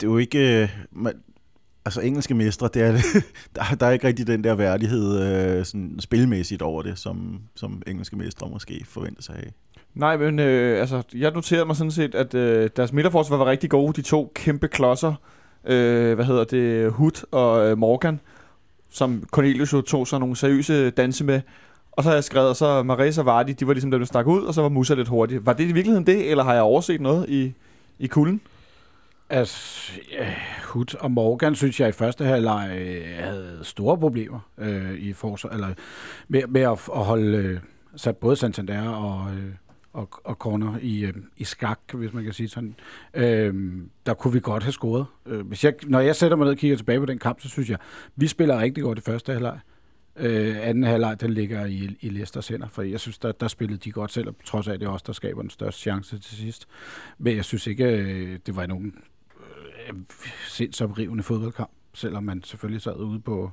[0.00, 0.62] det er jo ikke...
[0.62, 1.12] Øh, man,
[1.84, 2.92] altså engelske mestre, det er,
[3.54, 7.82] der, der er ikke rigtig den der værdighed øh, sådan spilmæssigt over det, som, som
[7.86, 9.52] engelske mestre måske forventer sig af.
[9.94, 13.70] Nej, men øh, altså, jeg noterede mig sådan set, at øh, deres midterforsvar var rigtig
[13.70, 13.92] gode.
[13.92, 15.14] De to kæmpe klodser,
[15.64, 18.20] øh, hvad hedder det, Hood og øh, Morgan,
[18.90, 21.40] som Cornelius jo tog sig nogle seriøse danse med.
[21.92, 24.06] Og så har jeg skrevet, og så Marisa og Vardy, de var ligesom dem, der
[24.06, 25.46] stak ud, og så var Musa lidt hurtigt.
[25.46, 27.52] Var det i virkeligheden det, eller har jeg overset noget i,
[27.98, 28.40] i kulden?
[29.30, 34.94] Altså, ja, Hut og Morgan, synes jeg i første halvleg øh, havde store problemer øh,
[34.94, 35.68] i forsvar, eller
[36.28, 37.58] med, med at, at holde øh,
[37.96, 39.52] sat både Santander og, øh,
[39.92, 42.74] og, og Corner i, øh, i skak, hvis man kan sige sådan.
[43.14, 43.54] Øh,
[44.06, 45.06] der kunne vi godt have scoret.
[45.26, 47.48] Øh, hvis jeg, når jeg sætter mig ned og kigger tilbage på den kamp, så
[47.48, 47.78] synes jeg,
[48.16, 49.58] vi spiller rigtig godt i første halvleg.
[50.16, 53.78] Øh, anden halvleg, den ligger i, i Leicesters hænder, for jeg synes, der, der spillede
[53.78, 56.18] de godt selv, og trods af, at det er os, der skaber den største chance
[56.18, 56.68] til sidst.
[57.18, 58.94] Men jeg synes ikke, øh, det var nogen
[59.88, 59.94] øh,
[60.48, 63.52] sindsoprivende fodboldkamp, selvom man selvfølgelig sad ude på,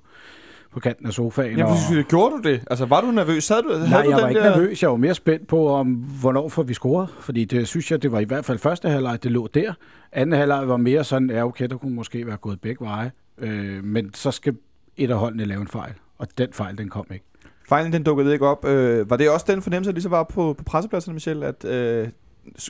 [0.75, 1.57] på kanten af sofaen.
[1.57, 2.63] Jamen, og, gjorde du det?
[2.69, 3.43] Altså, var du nervøs?
[3.43, 4.49] Sad du, havde Nej, du jeg den var ikke der...
[4.49, 4.81] nervøs.
[4.81, 7.09] Jeg var mere spændt på, om hvornår får vi scoret.
[7.19, 9.73] Fordi det synes jeg, det var i hvert fald første halvleg, det lå der.
[10.11, 13.11] Anden halvleg var mere sådan, ja okay, der kunne måske være gået begge veje.
[13.37, 14.55] Øh, men så skal
[14.97, 15.93] et af holdene lave en fejl.
[16.17, 17.25] Og den fejl, den kom ikke.
[17.69, 18.65] Fejlen, den dukkede ikke op.
[18.65, 21.65] Øh, var det også den fornemmelse, der lige så var på, på pressepladserne, Michel, at
[21.65, 22.07] øh,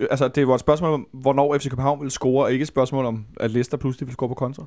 [0.09, 3.05] altså, det var et spørgsmål om, hvornår FC København ville score, og ikke et spørgsmål
[3.05, 4.65] om, at Leicester pludselig ville score på kontra?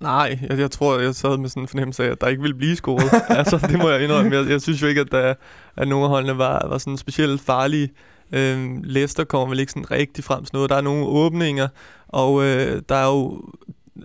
[0.00, 2.56] Nej, jeg, jeg tror, jeg sad med sådan en fornemmelse af, at der ikke ville
[2.56, 3.22] blive scoret.
[3.38, 4.36] altså, det må jeg indrømme.
[4.36, 5.34] Jeg, jeg synes jo ikke, at, der,
[5.76, 7.90] at nogle af holdene var, var sådan specielt farlige.
[8.32, 10.70] Øhm, Leicester kommer vel ikke sådan rigtig frem til noget.
[10.70, 11.68] Der er nogle åbninger,
[12.08, 13.42] og øh, der er jo...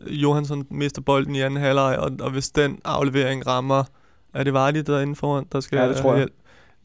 [0.07, 3.83] Johansson mister bolden i anden halvleg, og, og hvis den aflevering rammer...
[4.33, 6.17] Er det Vardy, der er inde foran, der skal Ja, det tror jeg.
[6.17, 6.33] hjælp?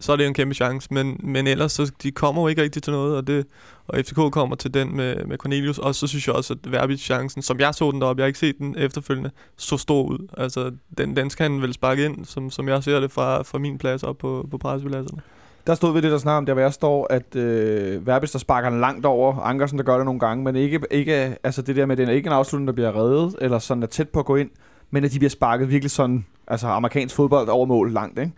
[0.00, 2.62] Så er det jo en kæmpe chance, men, men ellers så de kommer jo ikke
[2.62, 3.46] rigtig til noget, og, det,
[3.88, 7.02] og FCK kommer til den med, med Cornelius, og så synes jeg også, at Verbits
[7.02, 10.28] chancen, som jeg så den deroppe, jeg har ikke set den efterfølgende, så stor ud.
[10.38, 13.58] Altså, den, den skal han vel sparke ind, som, som jeg ser det fra, fra
[13.58, 15.22] min plads op på, på pressepladserne.
[15.66, 18.38] Der stod vi lidt og snakkede om, der hvor jeg står, at øh, Verbis, der
[18.38, 21.76] sparker den langt over, Ankersen, der gør det nogle gange, men ikke, ikke altså det
[21.76, 24.08] der med, at det er ikke en afslutning, der bliver reddet, eller sådan er tæt
[24.08, 24.50] på at gå ind,
[24.90, 28.32] men at de bliver sparket virkelig sådan, altså amerikansk fodbold over mål langt, ikke?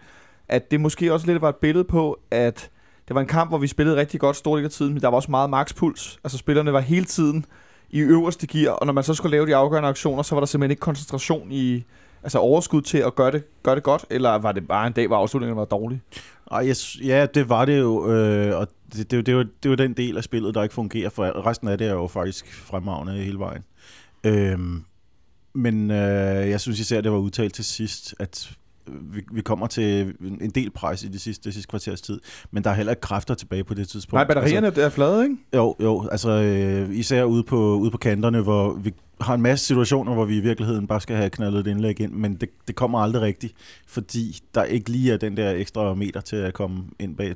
[0.48, 2.70] At det måske også lidt var et billede på, at
[3.08, 5.08] det var en kamp, hvor vi spillede rigtig godt store del af tiden, men der
[5.08, 6.18] var også meget makspuls.
[6.24, 7.44] Altså spillerne var hele tiden
[7.90, 10.46] i øverste gear, og når man så skulle lave de afgørende aktioner, så var der
[10.46, 11.84] simpelthen ikke koncentration i,
[12.22, 15.06] altså overskud til at gøre det, gøre det godt, eller var det bare en dag,
[15.06, 16.00] hvor afslutningen var dårlig?
[16.50, 19.70] Ej, jeg, ja, det var det jo, øh, og det, det, det, det, var, det
[19.70, 22.52] var den del af spillet, der ikke fungerer, for resten af det er jo faktisk
[22.52, 23.62] fremragende hele vejen.
[24.24, 24.58] Øh,
[25.54, 28.50] men øh, jeg synes især, det var udtalt til sidst, at
[29.00, 32.20] vi, vi kommer til en del pres i det sidste, det sidste kvarters tid,
[32.50, 34.12] men der er heller ikke kræfter tilbage på det tidspunkt.
[34.12, 35.36] Nej, batterierne altså, er flade, ikke?
[35.54, 39.66] Jo, jo, altså øh, især ude på, ude på kanterne, hvor vi har en masse
[39.66, 42.76] situationer, hvor vi i virkeligheden bare skal have knaldet et indlæg ind, men det, det
[42.76, 43.54] kommer aldrig rigtigt,
[43.86, 47.34] fordi der ikke lige er den der ekstra meter til at komme ind bag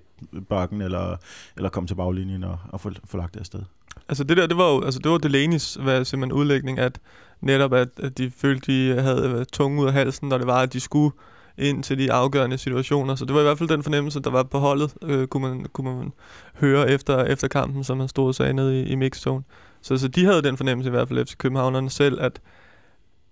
[0.48, 1.16] bakken, eller,
[1.56, 3.60] eller komme til baglinjen og, og få, få lagt det afsted.
[4.08, 7.00] Altså det der, det var jo, altså det var Delaney's hvad, simpelthen udlægning, at
[7.40, 10.62] netop at, at de følte, de havde øh, tunge ud af halsen, når det var,
[10.62, 11.14] at de skulle
[11.58, 13.14] ind til de afgørende situationer.
[13.14, 15.66] Så det var i hvert fald den fornemmelse, der var på holdet, øh, kunne, man,
[15.72, 16.12] kunne man
[16.60, 19.42] høre efter, efter kampen, som han stod og sagde nede i, i mixzone.
[19.82, 22.40] Så, så de havde den fornemmelse i hvert fald efter Københavnerne selv, at,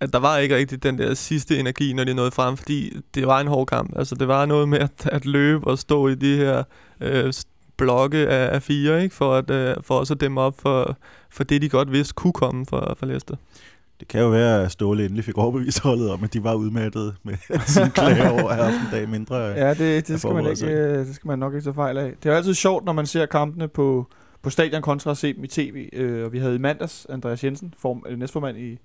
[0.01, 3.27] at der var ikke rigtig den der sidste energi, når de nåede frem, fordi det
[3.27, 3.99] var en hård kamp.
[3.99, 6.63] Altså det var noget med at, at løbe og stå i de her
[7.01, 7.33] øh,
[7.77, 9.15] blokke af, af fire, ikke?
[9.15, 10.97] For, at, øh, for også at dæmme op for,
[11.31, 13.37] for det, de godt vidste kunne komme fra, fra Leicester.
[14.01, 17.15] Det kan jo være, at Ståle endelig fik overbevist holdet om, at de var udmattet
[17.23, 17.35] med
[17.67, 19.37] sine klager over at have haft en dag mindre.
[19.37, 22.13] Ja, det, det, skal man ikke, øh, det skal man nok ikke tage fejl af.
[22.23, 24.07] Det er jo altid sjovt, når man ser kampene på,
[24.43, 25.89] på stadion kontra at se dem i tv.
[25.93, 28.79] Øh, og vi havde i mandags Andreas Jensen, form, øh, næstformand i,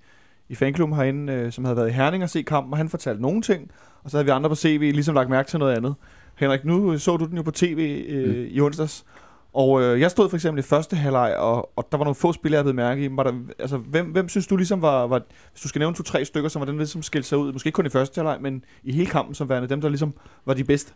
[0.48, 3.22] i fanklubben herinde, øh, som havde været i Herning og se kampen, og han fortalte
[3.22, 3.70] nogle ting,
[4.04, 5.94] og så havde vi andre på CV ligesom lagt mærke til noget andet.
[6.34, 8.46] Henrik, nu så du den jo på tv øh, mm.
[8.50, 9.04] i onsdags,
[9.52, 12.32] og øh, jeg stod for eksempel i første halvleg, og, og der var nogle få
[12.32, 13.08] spillere, jeg havde mærke i.
[13.10, 16.24] Var der, altså, hvem, hvem synes du ligesom var, var, hvis du skal nævne to-tre
[16.24, 18.64] stykker, som var den, som skilte sig ud, måske ikke kun i første halvleg, men
[18.82, 20.92] i hele kampen som værende dem, der ligesom var de bedste?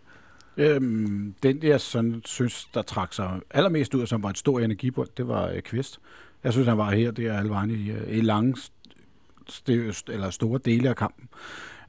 [0.56, 4.60] Øhm, den, jeg sådan, synes, der trak sig allermest ud, og som var et stor
[4.60, 6.00] energibund, det var øh, Kvist.
[6.44, 10.12] Jeg synes, han var her, det er alle vejen i, øh, i lange, st- st-
[10.12, 11.28] eller store dele af kampen.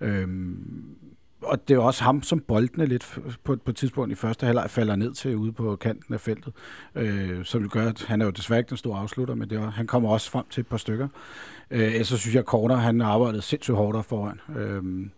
[0.02, 0.95] Øhm,
[1.41, 4.69] og det er også ham, som boldene lidt på, på et tidspunkt i første halvleg
[4.69, 6.54] falder ned til ude på kanten af feltet.
[6.95, 9.58] Øh, som vil gøre, at han er jo desværre ikke den store afslutter, men det
[9.58, 11.08] er, han kommer også frem til et par stykker.
[11.71, 14.39] Øh, så synes jeg, at Corner, han arbejdede sindssygt hårdt foran.
[14.58, 15.10] Øh,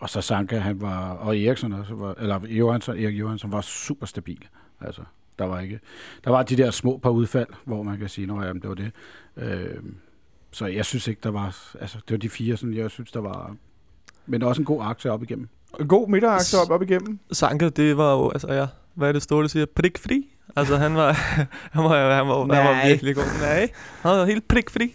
[0.00, 4.06] og så Sanka, han var, og Eriksson også, var, eller Johansson, Erik Johansson var super
[4.06, 4.44] stabil.
[4.80, 5.02] Altså,
[5.38, 5.80] der var ikke,
[6.24, 8.92] der var de der små par udfald, hvor man kan sige, at det var det.
[9.36, 9.82] Øh,
[10.50, 13.20] så jeg synes ikke, der var, altså, det var de fire, sådan, jeg synes, der
[13.20, 13.56] var,
[14.26, 15.48] men også en god aktie op igennem.
[15.88, 17.18] God midterakse op, op igennem.
[17.32, 19.66] Sanka, det var jo, altså ja, hvad er det store, det siger?
[19.76, 20.26] Prikfri?
[20.56, 21.12] Altså han var,
[21.72, 23.24] han var, han var, han var virkelig god.
[23.40, 23.68] Nej,
[24.02, 24.94] han var helt prikfri.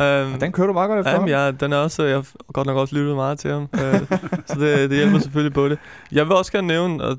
[0.00, 1.12] Um, Den kører du meget godt efter.
[1.12, 4.00] Jamen, ja, den er også, jeg har godt nok også lyttet meget til ham, øh,
[4.46, 5.78] så det, det hjælper selvfølgelig på det.
[6.12, 7.18] Jeg vil også gerne nævne, og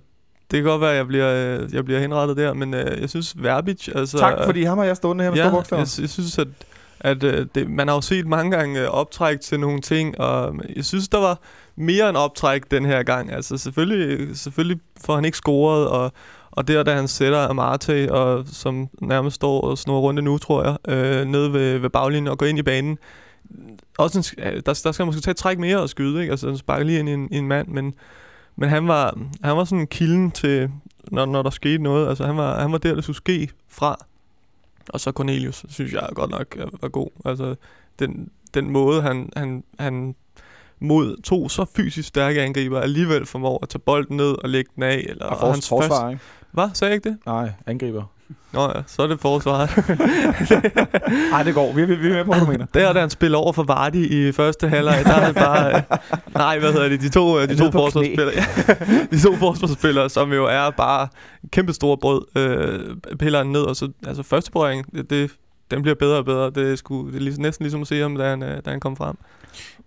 [0.51, 3.09] det kan godt være, at jeg bliver, øh, jeg bliver henrettet der, men øh, jeg
[3.09, 4.17] synes Verbic, altså...
[4.17, 5.79] tak, fordi ham har jeg stående her med store ja, bogstaver.
[5.97, 6.47] jeg, jeg synes, at
[6.99, 10.55] at øh, det, man har jo set mange gange øh, optræk til nogle ting, og
[10.75, 11.39] jeg synes, der var
[11.75, 13.31] mere en optræk den her gang.
[13.31, 16.11] Altså selvfølgelig, selvfølgelig får han ikke scoret, og,
[16.51, 20.63] og der, da han sætter Amarte, og som nærmest står og snor rundt nu, tror
[20.63, 22.97] jeg, øh, nede ved, ved baglinjen og går ind i banen,
[23.97, 26.31] også en, øh, der, der skal man måske tage et træk mere og skyde, ikke?
[26.31, 27.93] Altså, han sparker lige ind i en, i en mand, men,
[28.55, 30.69] men han var, han var sådan kilden til,
[31.11, 32.09] når, når der skete noget.
[32.09, 34.05] Altså, han var, han var der, det skulle ske fra.
[34.89, 37.09] Og så Cornelius, synes jeg godt nok var god.
[37.25, 37.55] Altså,
[37.99, 40.15] den, den måde, han, han, han
[40.81, 44.83] mod to så fysisk stærke angriber alligevel formår at tage bolden ned og lægge den
[44.83, 45.05] af.
[45.09, 46.23] Eller, Og for, hans forsvar, første- ikke?
[46.51, 46.69] Hvad?
[46.73, 47.17] Sagde jeg ikke det?
[47.25, 48.03] Nej, angriber.
[48.53, 49.69] Nå ja, så er det forsvaret.
[51.31, 51.73] Nej, det går.
[51.73, 52.65] Vi er, vi er med på, hvad du mener.
[52.73, 55.75] Der, da han spiller over for Vardy i første halvleg, der er han bare...
[55.75, 55.81] øh,
[56.33, 57.01] nej, hvad hedder det?
[57.01, 58.31] De to, øh, de to er forsvarsspillere.
[59.11, 61.07] de to forsvarsspillere, som jo er bare
[61.51, 63.61] kæmpe store brød, øh, piller ned.
[63.61, 65.31] Og så, altså første berøring, det, det,
[65.71, 66.49] den bliver bedre og bedre.
[66.49, 68.80] Det er, sgu, det er næsten ligesom at se ham, da han, øh, da han
[68.80, 69.15] kom frem.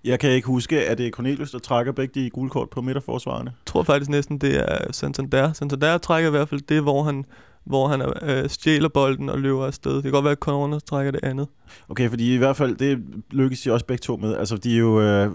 [0.04, 2.80] Jeg kan ikke huske, at det er Cornelius, der trækker begge de gule kort på
[2.80, 3.50] midterforsvarerne.
[3.50, 5.52] Jeg tror faktisk næsten, det er Santander.
[5.52, 7.24] Santander trækker i hvert fald det, hvor han,
[7.64, 9.94] hvor han øh, stjæler bolden og løber afsted.
[9.94, 11.48] Det kan godt være, at Corner trækker det andet.
[11.88, 14.36] Okay, fordi i hvert fald, det lykkedes de også begge to med.
[14.36, 15.00] Altså, de er jo...
[15.00, 15.30] Øh,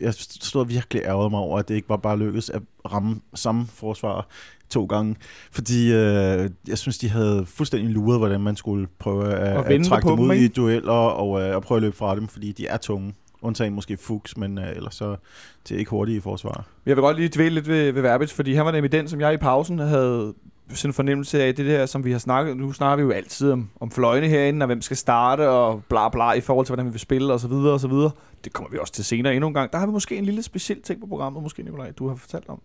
[0.00, 3.66] jeg stod virkelig ærget mig over, at det ikke var bare lykkedes at ramme samme
[3.66, 4.26] forsvar
[4.70, 5.16] to gange.
[5.52, 9.84] Fordi øh, jeg synes, de havde fuldstændig luret, hvordan man skulle prøve at, Og at
[9.84, 12.52] trække dem dem, ud i dueller og øh, at prøve at løbe fra dem, fordi
[12.52, 13.14] de er tunge.
[13.42, 15.16] Undtagen måske Fuchs, men øh, ellers så
[15.70, 16.64] er ikke hurtige forsvar.
[16.86, 19.20] Jeg vil godt lige dvæle lidt ved, ved Verbitz, fordi han var nemlig den, som
[19.20, 20.34] jeg i pausen havde
[20.74, 22.56] sådan en fornemmelse af det der, som vi har snakket.
[22.56, 26.08] Nu snakker vi jo altid om, om fløjene herinde, og hvem skal starte, og bla
[26.08, 28.10] bla, i forhold til, hvordan vi vil spille, og så videre, og så videre.
[28.44, 29.72] Det kommer vi også til senere endnu en gang.
[29.72, 32.48] Der har vi måske en lille speciel ting på programmet, måske Nikolaj, du har fortalt
[32.48, 32.60] om.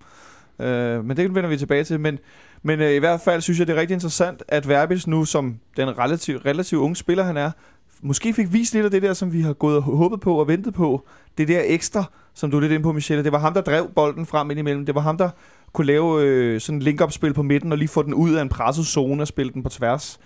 [0.59, 1.99] Øh, men det vender vi tilbage til.
[1.99, 2.19] Men,
[2.63, 5.59] men øh, i hvert fald synes jeg, det er rigtig interessant, at Verbis nu, som
[5.77, 7.51] den relativt relativ unge spiller han er,
[8.01, 10.47] måske fik vist lidt af det der, som vi har gået og håbet på og
[10.47, 11.07] ventet på.
[11.37, 13.23] Det der ekstra, som du er lidt inde på, Michelle.
[13.23, 14.85] Det var ham, der drev bolden frem ind imellem.
[14.85, 15.29] Det var ham, der
[15.73, 18.49] kunne lave øh, sådan en link-up-spil på midten og lige få den ud af en
[18.49, 20.19] presset zone og spille den på tværs.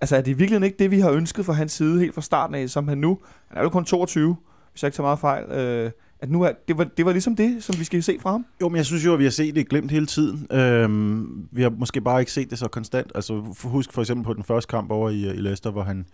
[0.00, 2.54] Altså er det virkelig ikke det, vi har ønsket fra hans side helt fra starten
[2.54, 4.36] af, som han nu, han er jo kun 22,
[4.72, 5.90] hvis jeg ikke tager meget fejl, øh,
[6.22, 8.46] at nu er, det, var, det var ligesom det, som vi skal se fra ham.
[8.60, 10.46] Jo, men jeg synes jo, at vi har set det glemt hele tiden.
[10.52, 13.12] Øhm, vi har måske bare ikke set det så konstant.
[13.14, 16.06] Altså, husk for eksempel på den første kamp over i, øh, i Leicester, hvor han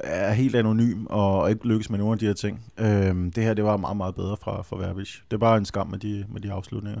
[0.00, 2.60] er helt anonym og ikke lykkes med nogen af de her ting.
[2.78, 5.22] Øhm, det her, det var meget, meget bedre fra, fra Verbich.
[5.30, 7.00] Det er bare en skam med de, med de afslutninger.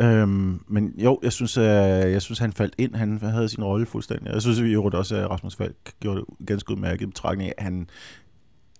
[0.00, 2.94] Øhm, men jo, jeg synes, at, jeg synes, han faldt ind.
[2.94, 4.32] Han havde sin rolle fuldstændig.
[4.32, 7.54] Jeg synes i øvrigt også, at Rasmus Falk gjorde det ganske udmærket i betragtning af,
[7.58, 7.88] at han,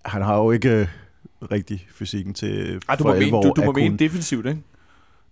[0.05, 0.87] han har jo ikke øh,
[1.51, 4.45] rigtig fysikken til Ej, du for må, mene, alvor du, du at må mene defensivt,
[4.45, 4.61] ikke?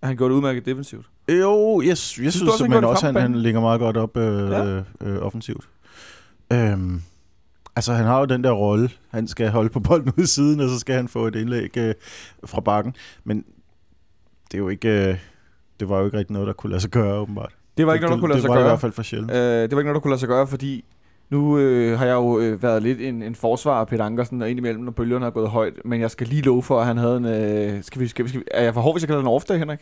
[0.01, 1.05] At han gjorde det udmærket defensivt.
[1.29, 3.41] Jo, jeg, jeg synes, du synes også, han simpelthen også, han, banen?
[3.41, 4.81] ligger meget godt op øh, Ja.
[5.01, 5.69] øh, offensivt.
[6.53, 7.01] Øhm,
[7.75, 8.89] altså, han har jo den der rolle.
[9.09, 11.77] Han skal holde på bolden ude i siden, og så skal han få et indlæg
[11.77, 11.93] øh,
[12.45, 12.95] fra bakken.
[13.23, 13.37] Men
[14.51, 14.89] det er jo ikke...
[15.09, 15.17] Øh,
[15.79, 17.55] det var jo ikke rigtig noget, der kunne lade sig gøre, åbenbart.
[17.77, 18.69] Det var ikke noget, der kunne lade det sig var det i gøre.
[18.71, 19.31] hvert fald for sjældent.
[19.31, 20.83] Øh, det var ikke noget, der kunne lade sig gøre, fordi
[21.31, 24.49] nu øh, har jeg jo øh, været lidt en, en forsvar af Peter Ankersen, og
[24.49, 25.73] indimellem, når bølgerne har gået højt.
[25.85, 27.25] Men jeg skal lige love for, at han havde en...
[27.25, 29.29] Øh, skal vi, skal vi, skal vi, er jeg for hård, hvis jeg kalder den
[29.29, 29.79] en off-day, Henrik?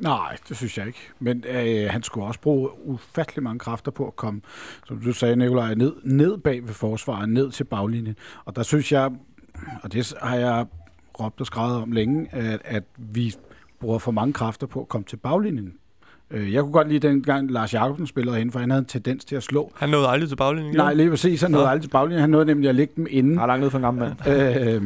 [0.00, 0.98] Nej, det synes jeg ikke.
[1.18, 4.40] Men øh, han skulle også bruge ufattelig mange kræfter på at komme,
[4.86, 8.16] som du sagde, Nikolaj, ned, ned bag ved forsvaret, ned til baglinjen.
[8.44, 9.10] Og der synes jeg,
[9.82, 10.66] og det har jeg
[11.20, 13.34] råbt og skrevet om længe, at, at vi
[13.80, 15.72] bruger for mange kræfter på at komme til baglinjen.
[16.30, 18.86] Øh, Jeg kunne godt lide den gang, Lars Jacobsen spillede herinde, for han havde en
[18.86, 19.72] tendens til at slå.
[19.76, 20.76] Han nåede aldrig til baglinjen.
[20.76, 21.42] Nej, lige præcis.
[21.42, 21.70] Han nåede Nå.
[21.70, 22.20] aldrig til baglinjen.
[22.20, 23.38] Han nåede nemlig at lægge dem inden.
[23.38, 24.66] Har langt ned for en gammel mand.
[24.68, 24.82] Øh,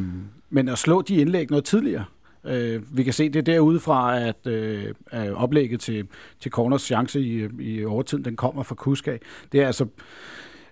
[0.50, 2.04] men at slå de indlæg noget tidligere.
[2.46, 6.06] Øh, vi kan se det derude fra, at øh, at oplægget til,
[6.40, 9.18] til Corners chance i, i overtiden, den kommer fra Kusk af.
[9.52, 9.86] Det er altså,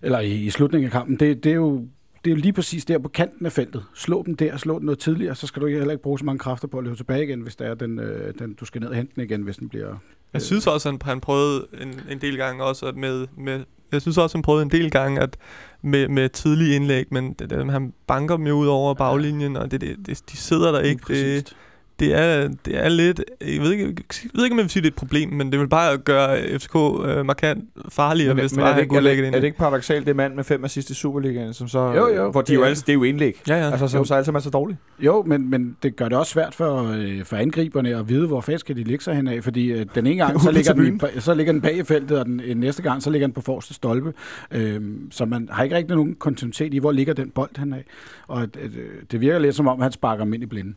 [0.02, 1.84] eller i, i slutningen af kampen, det, det er jo
[2.24, 3.84] det er jo lige præcis der på kanten af feltet.
[3.94, 6.38] Slå dem der, slå den noget tidligere, så skal du heller ikke bruge så mange
[6.38, 8.88] kræfter på at løbe tilbage igen, hvis det er den, øh, den du skal ned
[8.88, 9.96] og hente den igen, hvis den bliver...
[10.32, 13.64] Jeg synes også, at han, prøvede en, en del gange også at med, med...
[13.92, 15.36] Jeg synes også, han prøvede en del gange at
[15.82, 19.70] med, med tidlige indlæg, men det, det, han banker dem jo ud over baglinjen, og
[19.70, 21.02] det, det, det, de sidder der ikke.
[21.08, 21.56] Det.
[22.00, 23.24] Det, er, det er lidt...
[23.40, 25.52] Jeg ved, ikke, jeg ved ikke, om jeg vil sige, det er et problem, men
[25.52, 28.96] det vil bare gøre FCK øh, markant farligere, hvis det men var, er, det ikke,
[28.96, 31.54] er, lægge det, det er det ikke paradoxalt, det mand med fem assist i Superligaen,
[31.54, 33.40] som så, Jo, jo, hvor de det jo er- altså, det er jo indlæg.
[33.48, 33.70] Ja, ja.
[33.70, 34.04] Altså, som Jo.
[34.04, 34.78] så altid er så dårligt.
[35.00, 38.40] Jo, men, men det gør det også svært for, øh, for angriberne at vide, hvor
[38.40, 41.20] fast skal de ligge sig henad, fordi øh, den ene gang, så ligger, den, i,
[41.20, 43.40] så ligger den bag i feltet, og den øh, næste gang, så ligger den på
[43.40, 44.12] forreste stolpe.
[44.50, 47.84] Øh, så man har ikke rigtig nogen kontinuitet i, hvor ligger den bold han af.
[48.28, 48.70] Og øh,
[49.10, 50.74] det virker lidt som om, han sparker dem ind i blinde.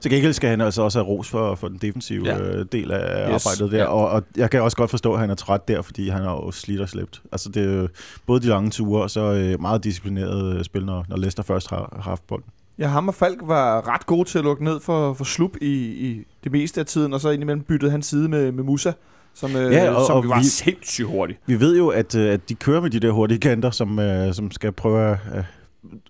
[0.00, 2.36] Til gengæld skal han altså også have ros for, for den defensive Ja.
[2.56, 2.62] ja.
[2.62, 3.46] del af Yes.
[3.46, 3.84] arbejdet der, Ja.
[3.84, 6.32] og, og jeg kan også godt forstå, at han er træt der, fordi han har
[6.32, 7.22] jo slidt og slæbt.
[7.32, 7.86] Altså det er
[8.26, 11.70] både de lange ture, og så øh, meget disciplineret øh, spil, når, når Leicester først
[11.70, 12.46] har, har haft bolden.
[12.78, 15.66] Ja, ham og Falk var ret gode til at lukke ned for, for slup i,
[15.76, 18.92] i det meste af tiden, og så indimellem byttede han side med, med Musa,
[19.34, 21.38] som, øh, Ja, og- som og var vi- sindssygt hurtig.
[21.46, 24.34] Vi ved jo, at, øh, at de kører med de der hurtige kanter, som, øh,
[24.34, 25.18] som skal prøve at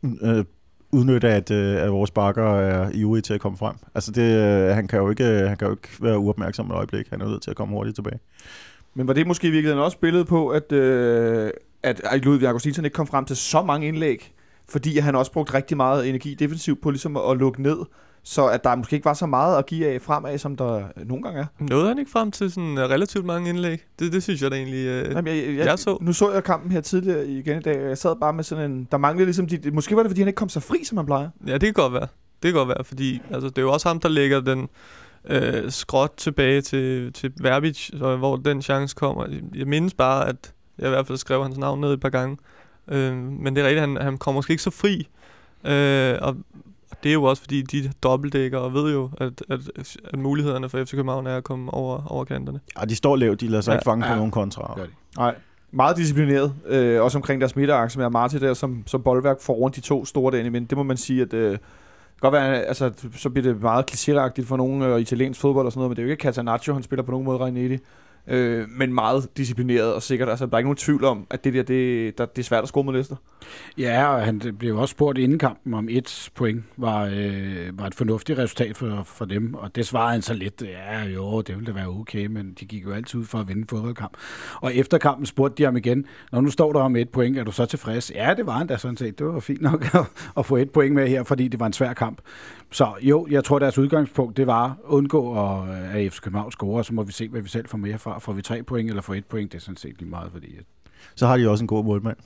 [0.05, 0.45] øh, øh,
[0.93, 3.77] udnytte, at, øh, at vores bakker er ivrige til at komme frem.
[3.95, 6.75] Altså det, øh, han, kan jo ikke, øh, han kan jo ikke være uopmærksom et
[6.75, 7.11] øjeblik.
[7.11, 8.19] Han er nødt til at komme hurtigt tilbage.
[8.95, 11.51] Men var det måske i virkeligheden også billedet på, at, øh,
[11.83, 14.33] at Ludvig Augustinsson ikke kom frem til så mange indlæg,
[14.69, 17.79] fordi han også brugte rigtig meget energi defensivt på ligesom at lukke ned,
[18.25, 21.23] så at der måske ikke var så meget at give af fremad, som der nogle
[21.23, 21.47] gange er.
[21.59, 23.85] Nåede han ikke frem til sådan øh, relativt mange indlæg?
[23.99, 25.99] Det, det synes jeg da egentlig, øh, Jamen, jeg, jeg, jeg så.
[26.01, 28.71] Nu så jeg kampen her tidligere igen i dag, og jeg sad bare med sådan
[28.71, 28.89] en...
[28.91, 29.47] Der manglede ligesom...
[29.47, 31.29] De, måske var det, fordi han ikke kom så fri, som han plejer.
[31.47, 32.07] Ja, det kan godt være.
[32.43, 34.69] Det kan godt være, fordi altså, det er jo også ham, der lægger den
[35.25, 39.27] øh, skråt tilbage til, til Verbic, hvor den chance kommer.
[39.55, 42.37] Jeg mindes bare, at jeg i hvert fald skrev hans navn ned et par gange.
[42.89, 45.09] Øh, men det er rigtigt, han, han kommer måske ikke så fri.
[45.65, 46.37] Øh, og
[47.03, 49.61] det er jo også, fordi de dobbeltdækker og ved jo, at, at,
[50.05, 52.61] at mulighederne for FC København er at komme over, over kanterne.
[52.81, 53.77] Ja, de står lavt, de lader sig Ja.
[53.77, 54.17] ikke fange på Ja.
[54.17, 54.73] nogen kontra.
[54.77, 54.91] Gør de.
[55.17, 55.35] Nej.
[55.73, 56.53] Meget disciplineret.
[56.67, 60.33] Øh, også omkring deres midterakse med Amati der, som, som boldværk foran de to store
[60.33, 60.51] derinde.
[60.51, 61.35] Men det må man sige, at...
[61.35, 61.61] Øh, det
[62.31, 65.73] kan godt være, altså, så bliver det meget klichéagtigt for nogle øh, italiensk fodbold og
[65.73, 67.79] sådan noget, men det er jo ikke Catanaccio, han spiller på nogen måde Rainetti.
[68.27, 70.29] Øh, men meget disciplineret og sikkert.
[70.29, 72.63] Altså, der er ikke nogen tvivl om, at det der, det, der, det er svært
[72.63, 73.17] at score mod Leicester.
[73.79, 77.95] Ja, og han blev også spurgt inden kampen, om et point var, øh, var et
[77.95, 81.67] fornuftigt resultat for, for dem, og det svarede han så lidt, ja jo, det ville
[81.67, 84.17] da være okay, men de gik jo altid ud for at vinde fodboldkamp.
[84.61, 87.45] Og efter kampen spurgte de ham igen, når nu står der om et point, er
[87.45, 88.13] du så tilfreds?
[88.15, 90.07] Ja, det var han da sådan set, det var fint nok at,
[90.37, 92.21] at få et point med her, fordi det var en svær kamp.
[92.71, 96.85] Så jo, jeg tror deres udgangspunkt, det var at undgå at, at FC København score,
[96.85, 98.12] så må vi se, hvad vi selv får mere fra.
[98.19, 100.57] Får vi tre point eller får et point, det er sådan set lige meget, fordi
[100.57, 100.65] at
[101.15, 102.17] Så har de også en god målmand.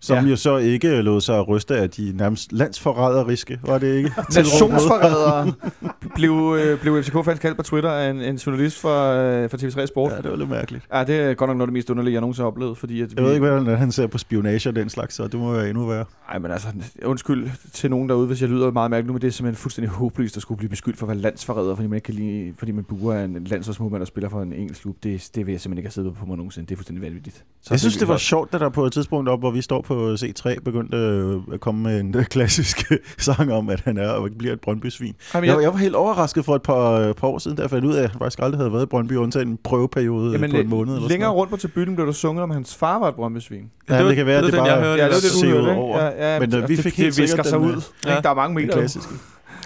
[0.00, 0.30] Som Ja.
[0.30, 4.12] jo så ikke lod sig ryste af de nærmest landsforræderiske, var det ikke?
[4.36, 5.52] Nationsforrædere
[6.16, 9.86] blev, øh, blev FCK-fans kaldt på Twitter af en, en journalist fra, øh, fra TV3
[9.86, 10.12] Sport.
[10.12, 10.84] Ja, det var lidt mærkeligt.
[10.94, 13.00] Ja, det er godt nok noget af det mest underlige, jeg nogensinde har oplevet, fordi
[13.02, 15.52] at Jeg ved ikke, hvordan han ser på spionage og den slags, så det må
[15.52, 16.04] være endnu værre.
[16.28, 16.68] Ej, men altså,
[17.04, 19.90] undskyld til nogen derude, hvis jeg lyder meget mærkeligt nu, men det er simpelthen fuldstændig
[19.90, 22.72] håbløst at skulle blive beskyldt for at være landsforræder, fordi man ikke kan lide, fordi
[22.72, 24.96] man buer af en landsholdsmålmand og spiller for en engelsk klub.
[25.02, 26.66] Det, det vil jeg simpelthen ikke have siddet på mig nogensinde.
[26.66, 27.36] Det er fuldstændig vanvittigt.
[27.62, 29.62] Så Jeg synes, det var vi- sjovt, at der på et tidspunkt op, hvor vi
[29.62, 33.96] står på C3, begyndte øh, at komme med en øh, klassisk sang om, at han
[33.98, 35.14] er og bliver et Brøndby-svin.
[35.34, 37.56] Ej, men Jeg, jeg, jeg var helt overrasket for et par, øh, par år siden,
[37.56, 39.58] da jeg fandt ud af, at han faktisk aldrig havde været i Brøndby, undtagen en
[39.64, 40.94] prøveperiode jamen, på en måned.
[40.94, 43.14] Eller længere sådan rundt på tribunen blev der sunget om, at hans far var et
[43.14, 43.70] brøndbysvin.
[43.88, 45.02] Ja, var- det kan være, det, det bare- jeg hørte.
[45.02, 45.72] Ja, det det, hørte, ikke?
[45.72, 45.98] over.
[46.04, 47.72] Ja, ja, Men, øh, vi det- fik det, helt det sikkert sig ud.
[47.72, 47.82] Ikke?
[48.06, 48.20] Ja.
[48.20, 48.62] Der er mange.
[48.62, 49.12] Det klassiske.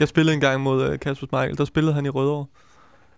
[0.01, 1.59] Jeg spillede en gang mod uh, Kasper Schmeichel.
[1.59, 2.47] Der spillede han i Rødovre.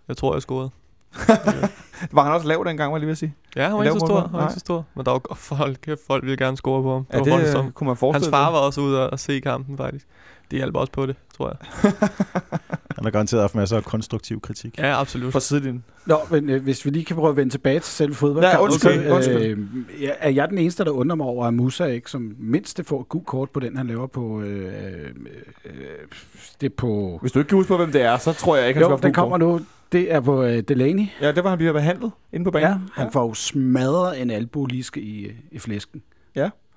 [0.09, 0.71] Jeg tror, jeg scorede.
[2.13, 3.35] Var han også lav dengang, var jeg lige ved at sige?
[3.57, 4.21] Ja, han var ikke så stor.
[4.21, 4.85] Han var ikke så stor.
[4.95, 7.07] Men der var folk, kæft, folk ville gerne score på ham.
[7.13, 9.21] Ja, Det det var øh, kunne man forestille Hans far var også ude og- og
[9.21, 10.07] se kampen, faktisk.
[10.51, 11.93] Det hjalp også på det, tror jeg.
[13.01, 14.79] Han har garanteret haft masser af konstruktiv kritik.
[14.79, 15.33] Ja, absolut.
[15.33, 15.85] Fra sidelinjen.
[16.07, 18.59] Nå, men øh, hvis vi lige kan prøve at vende tilbage til selve fodboldkampen.
[18.59, 19.43] Ja, undskyld, så, undskyld.
[19.43, 22.77] Øh, ja, er jeg den eneste, der undrer mig over, at Musa ikke som mindst
[22.77, 24.41] det får et gult kort på den, han laver på...
[24.41, 25.11] Øh, øh,
[25.65, 25.73] øh,
[26.61, 27.19] det på...
[27.21, 28.97] Hvis du ikke kan huske på, hvem det er, så tror jeg ikke, han Jo,
[28.97, 29.61] skal den kommer nu.
[29.93, 31.07] Det er på øh, Delaney.
[31.21, 32.69] Ja, det var han bliver behandlet inde på banen.
[32.69, 36.03] Ja, han får jo smadret en albueliske i, øh, i flæsken.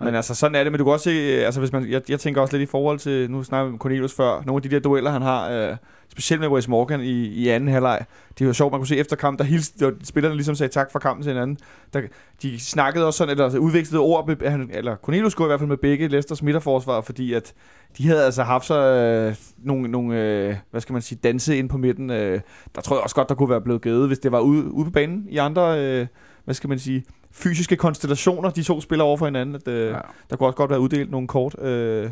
[0.03, 0.71] Men altså, sådan er det.
[0.71, 2.71] Men du kan også se, øh, altså hvis man, jeg, jeg tænker også lidt i
[2.71, 5.49] forhold til, nu snakker vi med Cornelius før, nogle af de der dueller, han har,
[5.49, 5.75] øh,
[6.13, 8.05] specielt med Wes Morgan i, i anden halvleg.
[8.39, 10.91] Det jo sjovt, man kunne se efter kampen, der hilste, der, spillerne ligesom sagde tak
[10.91, 11.57] for kampen til hinanden.
[11.93, 12.01] Der,
[12.41, 15.59] de snakkede også sådan, eller altså, udvekslede ord, med, han, eller Cornelius går i hvert
[15.59, 17.53] fald med begge Leicesters midterforsvar, fordi at
[17.97, 21.69] de havde altså haft så øh, nogle, nogle øh, hvad skal man sige, danse ind
[21.69, 22.09] på midten.
[22.09, 22.39] Øh,
[22.75, 24.85] der tror jeg også godt, der kunne være blevet givet, hvis det var ude, ude
[24.85, 26.07] på banen i andre, øh,
[26.45, 29.55] hvad skal man sige, fysiske konstellationer, de to spiller over for hinanden.
[29.55, 29.97] At, øh, Ja.
[30.29, 31.61] der kunne også godt være uddelt nogle kort.
[31.63, 32.09] Øh,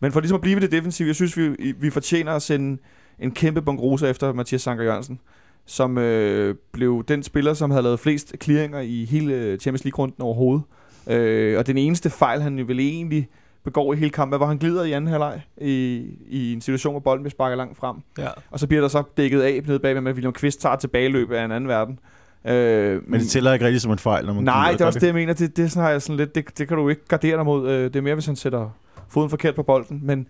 [0.00, 2.82] men for ligesom at blive ved det defensive, jeg synes, vi, vi fortjener at sende
[3.18, 5.20] en kæmpe bongrosa efter Mathias Sanker Jørgensen,
[5.66, 10.62] som øh, blev den spiller, som havde lavet flest clearinger i hele Champions League-runden overhovedet.
[11.06, 13.28] Øh, og den eneste fejl, han vel egentlig
[13.64, 17.00] begår i hele kampen, var, han glider i anden halvleg i, i en situation, hvor
[17.00, 17.96] bolden bliver sparket langt frem.
[18.18, 18.28] Ja.
[18.50, 21.30] Og så bliver der så dækket af nede bagved med, at William Kvist tager tilbageløb
[21.32, 21.98] af en anden verden.
[22.46, 24.98] Øh, Men det tæller ikke rigtig som en fejl, når man Nej, det er også
[24.98, 25.32] det, jeg mener.
[25.32, 27.70] Det, det, sådan, har jeg sådan lidt, det, det kan du ikke gardere dig mod.
[27.70, 28.70] Øh, Det er mere, hvis han sætter
[29.08, 30.00] foden forkert på bolden.
[30.02, 30.26] Men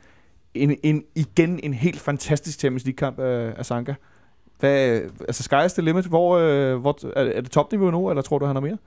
[0.55, 3.94] en, en, igen en helt fantastisk Champions League-kamp af, af Sanka.
[4.61, 6.05] Hvad, altså, sky is the limit.
[6.05, 8.79] Hvor, øh, hvor, er, er det topniveau nu, eller tror du, han har mere?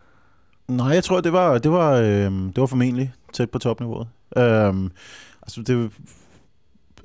[0.68, 4.08] Nej, jeg tror, det var, det var, øh, det var formentlig tæt på topniveauet.
[4.38, 4.92] Øhm,
[5.42, 5.92] altså, det,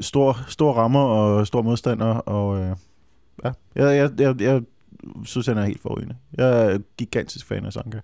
[0.00, 2.76] stor, stor rammer og stor modstander, og øh,
[3.44, 4.62] ja, jeg, jeg, jeg, jeg
[5.24, 6.16] synes, han er helt forrygende.
[6.38, 7.98] Jeg er gigantisk fan af Sanka.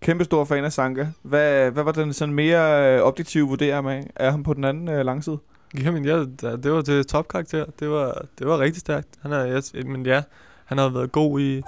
[0.00, 1.06] Kæmpe stor fan af Sanka.
[1.22, 4.10] Hvad, hvad var den sådan mere øh, objektive vurdering af?
[4.16, 5.38] Er han på den anden øh, langside?
[5.82, 7.64] Jamen, ja, det var til topkarakter.
[7.80, 9.08] Det var, det var rigtig stærkt.
[9.22, 10.22] Han er, jeg, men ja,
[10.64, 11.62] han har været god i...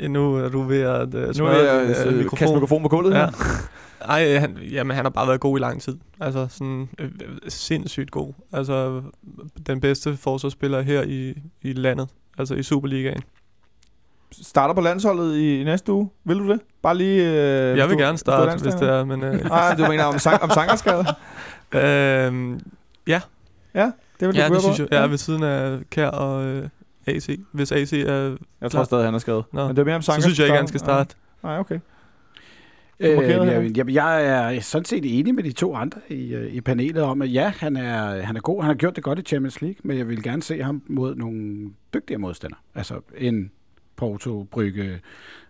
[0.00, 2.38] Ja, Nu er du ved at uh, Nu er smøre jeg din, øh, øh, mikrofon.
[2.38, 3.18] kaste mikrofon på gulvet Ja.
[3.18, 3.30] her.
[4.08, 5.98] Ej, han, jamen, han har bare været god i lang tid.
[6.20, 8.32] Altså sådan øh, øh, sindssygt god.
[8.52, 9.02] Altså
[9.66, 12.08] den bedste forsvarsspiller her i, i landet.
[12.38, 13.22] Altså i Superligaen.
[14.32, 16.10] Starter på landsholdet i, i næste uge.
[16.24, 16.60] Vil du det?
[16.82, 17.22] Bare lige...
[17.30, 19.22] Øh, jeg vil du- gerne er starte, hvis det er, men...
[19.24, 21.04] Øh, Nej, du mener om, sang, om sangerskade?
[22.26, 22.60] øhm,
[24.20, 24.86] Det vil du ja, det synes på?
[24.90, 25.00] jeg.
[25.00, 26.68] Ja, ved siden af Kær og øh,
[27.06, 27.40] AC.
[27.52, 28.36] Hvis AC er...
[28.60, 29.44] Jeg tror stadig, han er skadet.
[29.52, 29.66] Nå.
[29.66, 31.14] Men det er mere om Så Sanka synes jeg ikke, han skal starte.
[31.42, 31.78] Nej, okay.
[33.00, 33.60] Øh, markerede her.
[33.60, 37.02] jeg, jeg, jeg er sådan set enig med de to andre i, øh, i panelet
[37.02, 38.62] om, at ja, han er, han er god.
[38.62, 41.14] Han har gjort det godt i Champions League, men jeg vil gerne se ham mod
[41.14, 42.58] nogle dygtigere modstandere.
[42.74, 43.50] Altså en
[44.00, 44.84] Porto, Brygge,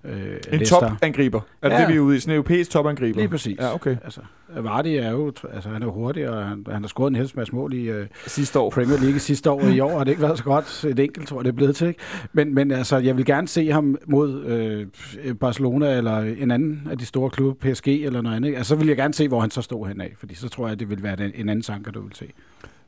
[0.05, 0.81] øh, En Leicester.
[0.89, 1.41] topangriber.
[1.63, 1.81] Er det Ja.
[1.81, 2.21] det, vi er ude i?
[2.21, 3.19] Sådan en europæisk topangriber?
[3.19, 3.59] Lige præcis.
[3.59, 3.97] Ja, okay.
[4.05, 4.21] Altså,
[4.57, 7.55] Vardy er jo, altså han er hurtig, og han, han har scoret en helst masse
[7.55, 8.71] mål i øh, Sidste år.
[8.71, 10.85] Premier League sidste år, og i år har det ikke været så godt.
[10.85, 11.89] Et enkelt, tror jeg, det er blevet til.
[11.89, 12.01] Ikke?
[12.33, 14.87] Men, men altså, jeg vil gerne se ham mod øh,
[15.35, 18.49] Barcelona eller en anden af de store klubber, PSG eller noget andet.
[18.57, 20.81] Altså, så vil jeg gerne se, hvor han så står henad, fordi så tror jeg,
[20.81, 22.27] det vil være den- en anden sanker, du vil se.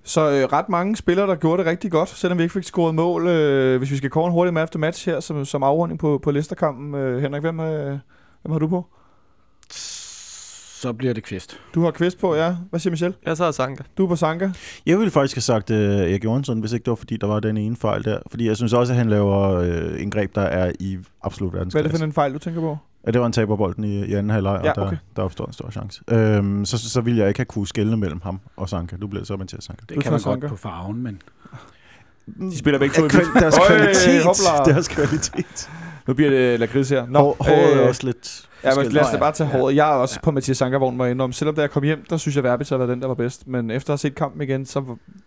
[0.04, 2.94] Så øh, ret mange spillere, der gjorde det rigtig godt, selvom vi ikke fik scoret
[2.94, 3.28] mål.
[3.28, 6.20] Øh, hvis vi skal kåre en hurtig match to match her, som, som afrunding på,
[6.22, 6.94] på Leicester-kampen.
[6.94, 7.98] Øh, Henrik, hvem, øh,
[8.42, 8.86] hvem har du på?
[10.82, 11.60] Så bliver det kvist.
[11.74, 12.56] Du har kvist på, ja.
[12.70, 13.14] Hvad siger Michel?
[13.26, 13.82] Jeg så er Sanka.
[13.98, 14.50] Du er på Sanka.
[14.86, 17.40] Jeg ville faktisk have sagt uh, Erik Johansson, hvis ikke det var, fordi der var
[17.40, 18.18] den ene fejl der.
[18.30, 21.64] Fordi jeg synes også, at han laver uh, indgreb, der er i absolut Hvad er
[21.64, 21.98] det verdensklasse.
[21.98, 22.78] for en fejl, du tænker på?
[23.06, 24.96] Ja, det var en taberbolden i, i anden halvleg, og Ja, der, okay.
[25.16, 26.02] der opstår en stor chance.
[26.10, 28.96] Øhm, så, så, så ville jeg ikke have kunne skelne mellem ham og Sanka.
[28.96, 29.80] Du bliver så Mathias Sanka.
[29.88, 30.48] Det Du kan man tager godt Sanka.
[30.48, 31.22] på farven, men
[32.50, 34.24] De spiller begge to i Kval- deres Øj, kvalitet.
[34.24, 34.72] hopla.
[34.72, 35.70] Deres kvalitet.
[36.06, 37.06] Nu bliver det lakrids her.
[37.06, 39.58] Nå, Hår, håret er øh, også lidt Ja, men lad os da bare tage Ja.
[39.58, 39.76] håret.
[39.76, 40.24] Jeg er også Ja.
[40.24, 41.32] på Mathias Sankervogn, må jeg indrømme.
[41.32, 43.48] Selvom da jeg kom hjem, der synes jeg, Verbitz har været den, der var bedst.
[43.48, 44.80] Men efter at have set kampen igen, så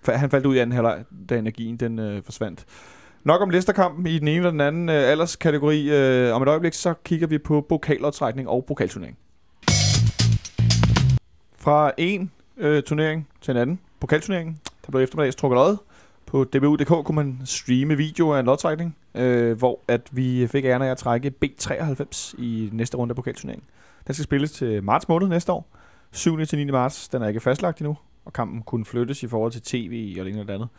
[0.05, 2.65] var- han faldt ud i anden halvleg, da energien den øh, forsvandt.
[3.25, 5.89] Nok om Leicester-kampen i den ene eller den anden øh, alderskategori.
[5.89, 9.17] Øh, om et øjeblik, så kigger vi på pokaloptrækning og pokalturnering.
[11.57, 13.79] Fra en øh, turnering til en anden.
[13.99, 15.77] Pokalturneringen, der blev eftermiddags trukket lod.
[16.25, 20.81] På dbu.dk kunne man streame video af en lodtrækning, øh, hvor at vi fik æren
[20.81, 23.67] af at trække B93 i næste runde af pokalturneringen.
[24.07, 25.67] Den skal spilles til marts måned næste år.
[26.11, 26.45] 7.
[26.45, 26.71] til 9.
[26.71, 27.09] marts.
[27.09, 30.31] Den er ikke fastlagt endnu, og kampen kunne flyttes i forhold til tv og det
[30.31, 30.69] ene eller det andet.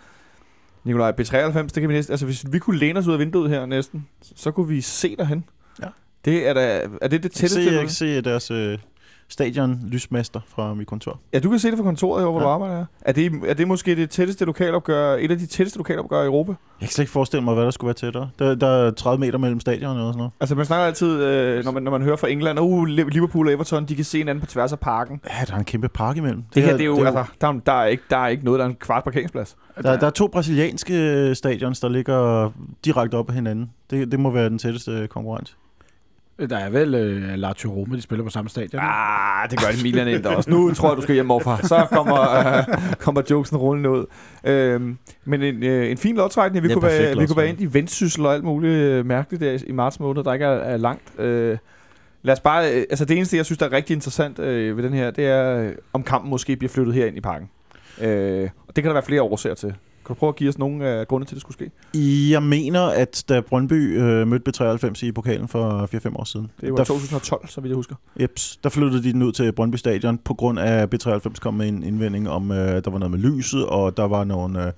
[0.86, 3.50] Nikolaj, B93, det kan vi næsten, altså hvis vi kunne læne os ud af vinduet
[3.50, 5.44] her næsten, så kunne vi se derhen.
[5.82, 5.86] Ja.
[6.24, 7.64] Det er, da, er det det Jeg kan tætteste?
[7.64, 8.78] se, jeg kan se deres øh,
[9.28, 11.20] stadion lysmester fra mit kontor.
[11.32, 12.44] Ja, du kan se det fra kontoret her, hvor ja.
[12.44, 12.84] Du arbejder.
[13.00, 16.52] Er det, er det måske det tætteste lokalopgør, et af de tætteste lokalopgør i Europa?
[16.80, 18.30] Jeg kan slet ikke forestille mig, hvad der skulle være tættere.
[18.38, 20.32] Der, der er 30 meter mellem stadionerne og sådan noget.
[20.40, 23.52] Altså man snakker altid, øh, når, man, når man hører fra England, uh, Liverpool og
[23.52, 25.20] Everton, de kan se hinanden på tværs af parken.
[25.40, 26.42] Ja, der er en kæmpe park imellem.
[26.42, 28.44] Det, det her, det er jo, altså, der, er- der, er ikke, der er ikke
[28.44, 29.56] noget, der er en kvart parkeringsplads.
[29.82, 32.50] Der, der er to brasilianske stadions, der ligger
[32.84, 33.70] direkte op ad hinanden.
[33.90, 35.56] Det, det må være den tætteste konkurrent.
[36.38, 38.82] Der er vel øh, Lazio Roma, de spiller på samme stadion.
[38.84, 40.50] Ah, det gør det Milan ind også.
[40.50, 41.62] Nu tror jeg, du skal hjem overfra.
[41.62, 42.20] Så kommer,
[42.58, 42.64] øh,
[42.98, 44.04] kommer jokesen rullende ud.
[44.44, 46.62] Øhm, men en, øh, en fin lodtrækning.
[46.62, 47.60] Vi, Ja, kunne være, vi kunne være lodtrækning.
[47.62, 50.50] ind i vendsyssel og alt muligt øh, mærkeligt der i marts måned, der ikke er,
[50.50, 51.20] er langt.
[51.20, 51.58] Øh,
[52.22, 54.84] lad os bare, øh, altså det eneste, jeg synes, der er rigtig interessant øh, ved
[54.84, 57.48] den her, det er, øh, om kampen måske bliver flyttet her ind i parken.
[58.00, 59.74] Øh, og det kan der være flere årsager til.
[60.06, 62.30] Kan du prøve at give os nogle af grunde til, at det skulle ske?
[62.30, 66.70] Jeg mener, at da Brøndby øh, mødte B93 i pokalen for 4-5 år siden, Det
[66.70, 67.94] var der, 2012, så vidt jeg husker.
[68.20, 71.54] jeps, der flyttede de den ud til Brøndby Stadion, på grund af, at B93 kom
[71.54, 74.72] med en indvending om, øh, der var noget med lyset, og der var nogle øh,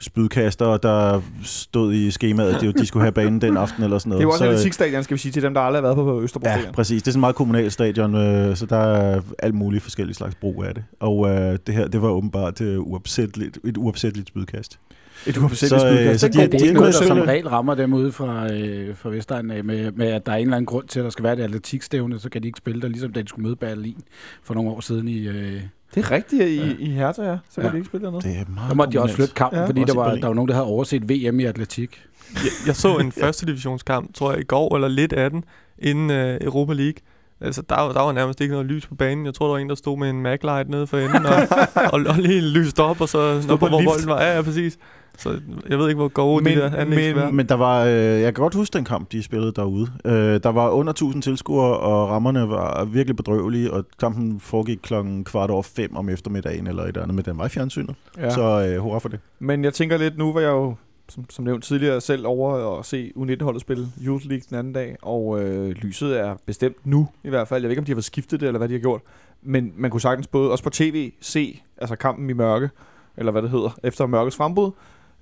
[0.00, 4.10] spydkaster, der stod i skemaet, at de, de skulle have banen den aften eller sådan
[4.10, 4.20] noget.
[4.20, 5.78] Det er jo også Så, en øh, atletikstadion, skal vi sige, til dem, der aldrig
[5.78, 7.02] har været på Østerbro Ja, præcis.
[7.02, 10.34] Det er sådan en meget kommunalt stadion, øh, så der er alt muligt forskellige slags
[10.34, 10.84] brug af det.
[11.00, 14.78] Og øh, det her, det var åbenbart øh, uopsætteligt, et uopsætteligt spydkast.
[15.26, 16.20] Et uopsætteligt Så, øh, spydkast.
[16.20, 17.92] så Det de- Det er ikke de- noget, der de- som de- regel rammer dem
[17.94, 20.88] ude fra, øh, fra Vestegnen af, med, med, at der er en eller anden grund
[20.88, 23.22] til, at der skal være et atletikstævne, så kan de ikke spille der, ligesom da
[23.22, 23.96] de skulle møde Berlin
[24.42, 25.18] for nogle år siden i...
[25.28, 25.60] Øh,
[25.94, 26.72] Det er rigtigt i, Ja.
[26.78, 27.36] i Hertha, ja.
[27.50, 27.70] Så kan Ja.
[27.70, 28.22] de ikke spille dernede.
[28.22, 30.26] Det er meget der måtte de også flytte kampen, Ja, fordi også der var, der
[30.26, 32.02] var nogen, der havde overset VM i atletik.
[32.34, 35.44] Jeg, jeg så en første divisionskamp, tror jeg, i går, eller lidt af den,
[35.78, 36.94] inden uh, Europa League.
[37.40, 39.26] Altså, der, var- der var nærmest ikke noget lys på banen.
[39.26, 41.34] Jeg tror, der var en, der stod med en maglight nede for enden, og,
[41.92, 43.88] og, og lige lyst op, og så Stod når på hvor lift.
[43.90, 44.22] bolden var.
[44.22, 44.78] Ja, ja, præcis.
[45.18, 47.36] Så jeg ved ikke, hvor gode Men- de der anlæg men-.
[47.36, 49.86] Men der var, øh, jeg kan godt huske den kamp, de spillede derude.
[50.04, 55.24] Øh, der var under 1000 tilskuere, og rammerne var virkelig bedrøvelige, og kampen foregik klokken
[55.24, 57.94] kvart over fem om eftermiddagen eller et eller andet, men den var i fjernsynet.
[58.16, 58.24] Ja.
[58.24, 58.30] Ja.
[58.30, 59.20] Så øh, hurra for det.
[59.38, 60.74] Men jeg tænker lidt, nu var jeg jo,
[61.08, 64.96] som, som nævnt tidligere, selv over at se U19-holdet spille Youth League den anden dag,
[65.02, 67.62] og øh, lyset er bestemt nu i hvert fald.
[67.62, 69.00] Jeg ved ikke, om de har fået skiftet det, eller hvad de har gjort.
[69.42, 72.70] Men man kunne sagtens både, også på tv, se altså kampen i mørke,
[73.16, 74.70] eller hvad det hedder, efter mørkets frembrud.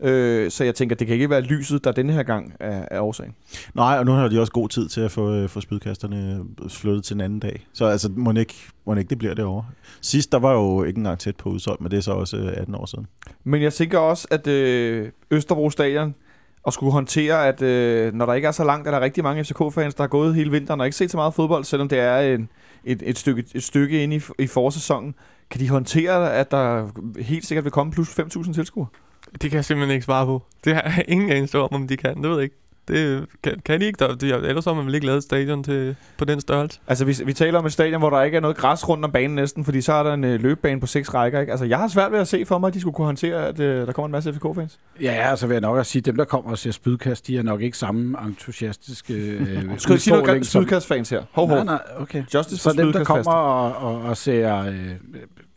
[0.01, 3.01] Øh, så jeg tænker, det kan ikke være lyset, der denne her gang er, er
[3.01, 3.34] årsagen.
[3.74, 7.05] Nej, og nu har de også god tid til at få, øh, få spydkasterne flyttet
[7.05, 7.66] til en anden dag.
[7.72, 8.55] Så altså, må ikke,
[8.86, 9.66] må ikke det bliver derovre.
[10.01, 12.53] Sidst, der var jo ikke engang tæt på udsolgt, men det er så også øh,
[12.57, 13.07] 18 år siden.
[13.44, 16.14] Men jeg tænker også, at øh, Østerbro Stadion
[16.62, 19.44] og skulle håndtere, at øh, når der ikke er så langt, er der rigtig mange
[19.44, 22.18] FCK-fans, der har gået hele vinteren og ikke set så meget fodbold, selvom det er
[22.18, 22.49] en,
[22.84, 25.14] et, et, stykke, et stykke inde i, i forsæsonen.
[25.51, 26.88] Kan de håndtere, at der
[27.22, 28.86] helt sikkert vil komme plus 5.000 tilskuere?
[29.33, 30.43] Det kan jeg simpelthen ikke svare på.
[30.64, 32.22] Det har jeg ingen anelse om, om de kan.
[32.22, 32.57] Det ved jeg ikke.
[32.89, 33.97] Det kan, kan de ikke.
[33.99, 36.81] Der, de, ellers har man vel ikke lavet et stadion til, på den størrelse.
[36.87, 39.12] Altså, vi, vi taler om et stadion, hvor der ikke er noget græs rundt om
[39.12, 41.41] banen næsten, fordi så er der en øh, løbebane på seks rækker.
[41.41, 41.51] Ikke?
[41.51, 43.61] Altså, jeg har svært ved at se for mig, at de skulle kunne håndtere, at
[43.61, 44.79] øh, der kommer en masse FCK-fans.
[45.01, 47.39] Ja, så vil jeg nok at sige, at dem, der kommer og ser spydkast, de
[47.39, 51.22] er nok ikke samme entusiastiske øh, Skal du sige noget spydkast-fans her?
[51.33, 51.57] Hov, hov.
[51.57, 52.24] Nej, nej, okay.
[52.35, 54.74] Justice for Så dem, der kommer og, og, og ser øh,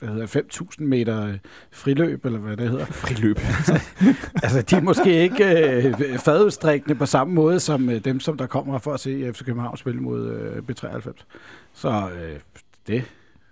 [0.02, 1.34] hvad hedder, 5.000 meter øh,
[1.72, 3.38] friløb, eller hvad det hedder, Friløb.
[4.44, 5.46] altså, de er måske ikke
[5.76, 9.46] øh, fadudstrækkende på samme måde som øh, dem, som der kommer for at se FC
[9.46, 11.12] København spille mod øh, B93.
[11.74, 12.40] Så øh,
[12.88, 13.04] det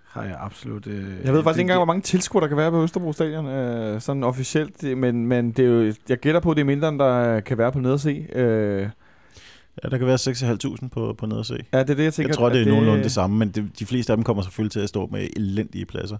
[0.08, 0.86] har jeg absolut...
[0.86, 3.12] Øh, Jeg ved faktisk det- ikke engang, hvor mange tilskuere, der kan være på Østerbro
[3.12, 6.66] Stadion, øh, sådan officielt, men, men det er jo, jeg gætter på, at det er
[6.66, 8.26] mindre, end der kan være på nederse.
[8.32, 8.88] Øh,
[9.84, 10.18] Ja, der kan være
[10.82, 11.58] 6.500 på, på ned og se.
[11.72, 12.28] ja, det er det, jeg tænker.
[12.28, 14.42] Jeg tror, at det er nogenlunde det samme, men det, de fleste af dem kommer
[14.42, 16.16] selvfølgelig til at stå med elendige pladser.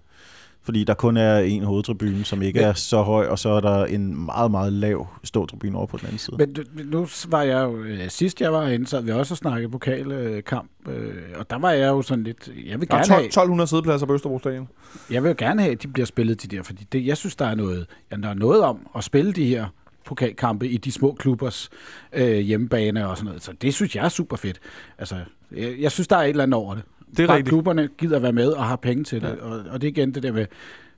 [0.63, 3.59] Fordi der kun er en hovedtribune, som ikke Men- er så høj, og så er
[3.59, 6.37] der en meget, meget lav ståtribune over på den anden side.
[6.37, 9.71] Men nu var jeg jo, øh, sidst jeg var inde, så havde vi også snakket
[9.71, 13.15] pokalkamp, øh, og der var jeg jo sådan lidt, jeg vil Der er gerne 12,
[13.21, 14.67] have, 1200 sædepladser på Østerbro Stadion.
[15.11, 17.35] jeg vil jo gerne have, at de bliver spillet de der, fordi det, jeg synes,
[17.35, 19.65] der er noget, ja, der er noget om at spille de her
[20.05, 21.69] pokalkampe i de små klubbers
[22.13, 23.43] øh, hjemmebane og sådan noget.
[23.43, 24.59] Så det synes jeg er super fedt.
[24.97, 25.15] Altså,
[25.55, 26.83] jeg, jeg synes, der er et eller andet over det.
[27.17, 27.49] Det er Bare rigtigt.
[27.49, 29.27] klubberne gider være med og har penge til det.
[29.27, 29.33] Ja.
[29.45, 30.45] Og, og det er igen det der med,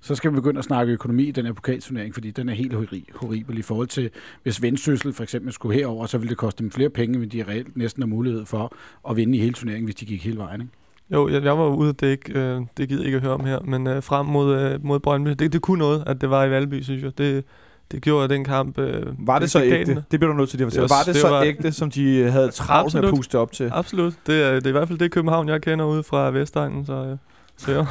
[0.02, 2.74] så skal vi begynde at snakke økonomi i den her pokalturnering, fordi den er helt
[2.74, 4.10] horri- horribel i forhold til,
[4.44, 7.44] hvis Vendsyssel for eksempel skulle herover, så ville det koste dem flere penge, end de
[7.48, 8.76] reelt næsten har mulighed for
[9.10, 10.62] at vinde i hele turneringen, hvis de gik hele vejen.
[10.62, 10.74] Ikke?
[11.14, 13.46] Jo, jeg, jeg var ude, det, ikke, øh, det gider jeg ikke at høre om
[13.46, 16.46] her, men øh, frem mod, øh, mod Brøndby, det, det kunne noget, at det var
[16.46, 17.18] i Valby, synes jeg.
[17.18, 17.46] Det,
[17.94, 18.80] det gjorde den kamp...
[18.80, 19.94] Øh, Var det så ægte?
[19.96, 20.04] den.
[20.12, 20.90] Det bliver du nødt til at fortælle.
[20.90, 23.70] Var- det det så var- ægte, som de havde travlt med at puste op til?
[23.74, 24.14] Absolut.
[24.28, 26.94] Det er, det er i hvert fald det København, jeg kender ude fra Vestegnen, så...
[26.94, 27.18] Øh,
[27.58, 27.86] så jo.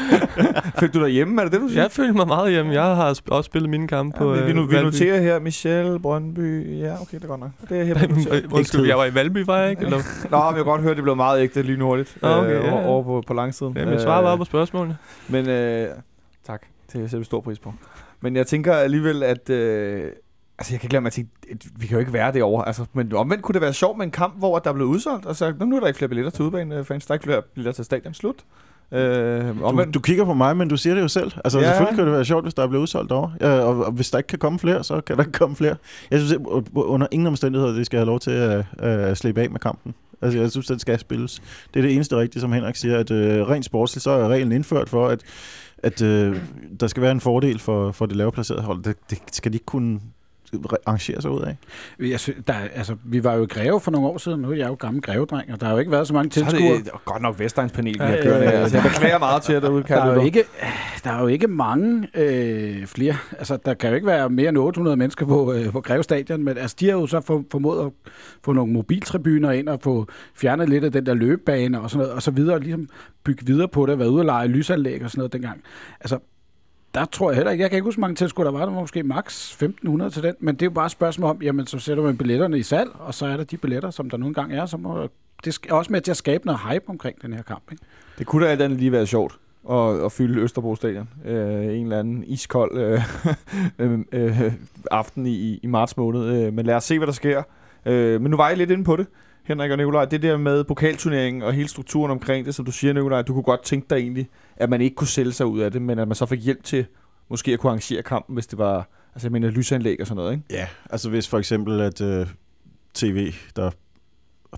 [0.80, 1.82] Fik du derhjemme, er det det, du siger?
[1.82, 2.72] jeg følte mig meget hjemme.
[2.72, 5.20] Jeg har sp- også spillet mine kampe på Ja, vi, vi, øh, nu- vi noterer
[5.20, 6.78] her, Michel, Brøndby.
[6.78, 7.50] Ja, okay, det er godt nok.
[7.68, 8.46] Det er helt noteret.
[8.52, 9.82] Undskyld, jeg var i Valby, var jeg ikke?
[9.84, 9.98] Eller?
[10.30, 12.16] Nå, men jeg kan godt høre, det blev meget ægte lige hurtigt.
[12.22, 12.86] Nå, okay, øh, ja, over, ja.
[12.86, 13.76] over på, på langsiden.
[13.76, 14.96] Jamen, jeg svarer bare på spørgsmålene.
[15.28, 15.88] Men øh,
[16.46, 17.74] tak, det sætter vi stor pris på.
[18.24, 19.50] Men jeg tænker alligevel, at...
[19.50, 20.10] Øh,
[20.58, 22.66] altså, jeg kan ikke lade mig at tænke, at vi kan jo ikke være derovre.
[22.66, 25.26] Altså, men omvendt kunne det være sjovt med en kamp, hvor der blev udsolgt.
[25.26, 27.06] Altså, nu er der ikke flere billetter til udbanefans.
[27.06, 28.14] Der er ikke flere billetter til stadion.
[28.14, 28.36] Slut.
[28.92, 31.32] Øh, Du, omvendt, du kigger på mig, men du siger det jo selv.
[31.44, 31.64] Altså, Ja.
[31.64, 31.70] ja.
[31.70, 33.30] selvfølgelig kan det være sjovt, hvis der er blevet udsolgt over.
[33.40, 35.76] Ja, og, og, hvis der ikke kan komme flere, så kan der ikke komme flere.
[36.10, 36.40] Jeg synes at
[36.74, 39.94] under ingen omstændigheder, det skal have lov til at, at slippe af med kampen.
[40.22, 41.42] Altså, jeg synes, den skal spilles.
[41.74, 44.52] Det er det eneste rigtige, som Henrik siger, at øh, rent sportsligt, så er reglen
[44.52, 45.20] indført for, at,
[45.84, 46.36] at øh,
[46.80, 48.82] der skal være en fordel for, for det lavere placerede hold.
[48.82, 50.00] Det, det skal de ikke kunne
[50.86, 51.56] arrangere sig ud af.
[52.00, 54.40] Jeg synes, der, er- altså, vi var jo i Greve for nogle år siden.
[54.40, 56.40] Nu er jeg jo gammel grevedreng, og der har jo ikke været så mange så
[56.40, 56.78] er tilskuere.
[56.78, 58.50] det øh, godt nok Vestegns panel, vi har kørt ja.
[58.50, 60.44] Altså, jeg beklager meget til jer derude, Der er, kan jo ikke,
[61.04, 63.16] der er jo ikke mange øh, flere.
[63.38, 66.42] Altså, der kan jo ikke være mere end 800 mennesker på, øh, på Greve Stadion,
[66.44, 67.92] men altså, de har jo så for, formået at
[68.44, 72.12] få nogle mobiltribuner ind og få fjernet lidt af den der løbebane og sådan noget,
[72.14, 72.88] og så videre, og ligesom
[73.24, 75.60] bygge videre på det, være ude og lege lysanlæg og sådan noget dengang.
[76.00, 76.18] Altså,
[76.94, 78.72] der tror jeg heller ikke, jeg kan ikke huske, hvor mange tilskuere der var, der
[78.72, 81.66] var måske maks 1500 til den, men det er jo bare et spørgsmål om, jamen
[81.66, 84.34] så sætter man billetterne i salg, og så er der de billetter, som der nogle
[84.34, 85.08] gange er, så må,
[85.44, 87.72] det er også med til at skabe noget hype omkring den her kamp.
[87.72, 87.84] Ikke?
[88.18, 89.38] Det kunne da alt andet lige være sjovt
[89.70, 91.08] at, at fylde Østerbro Stadion.
[91.24, 93.00] Øh, en eller anden iskold øh,
[93.92, 94.52] øh, øh,
[94.90, 96.46] aften i, i marts måned.
[96.46, 97.42] Øh, men lad os se, hvad der sker.
[97.86, 99.06] Øh, men nu var jeg lidt inde på det,
[99.44, 100.04] Henrik og Nikolaj.
[100.04, 103.42] Det der med pokalturneringen og hele strukturen omkring det, som du siger, Nikolaj, du kunne
[103.42, 106.08] godt tænke dig egentlig, at man ikke kunne sælge sig ud af det, men at
[106.08, 106.86] man så fik hjælp til
[107.28, 110.32] måske at kunne arrangere kampen, hvis det var altså, jeg mener, lysanlæg og sådan noget.
[110.32, 110.44] Ikke?
[110.50, 112.26] Ja, altså hvis for eksempel, at øh,
[112.94, 113.70] tv, der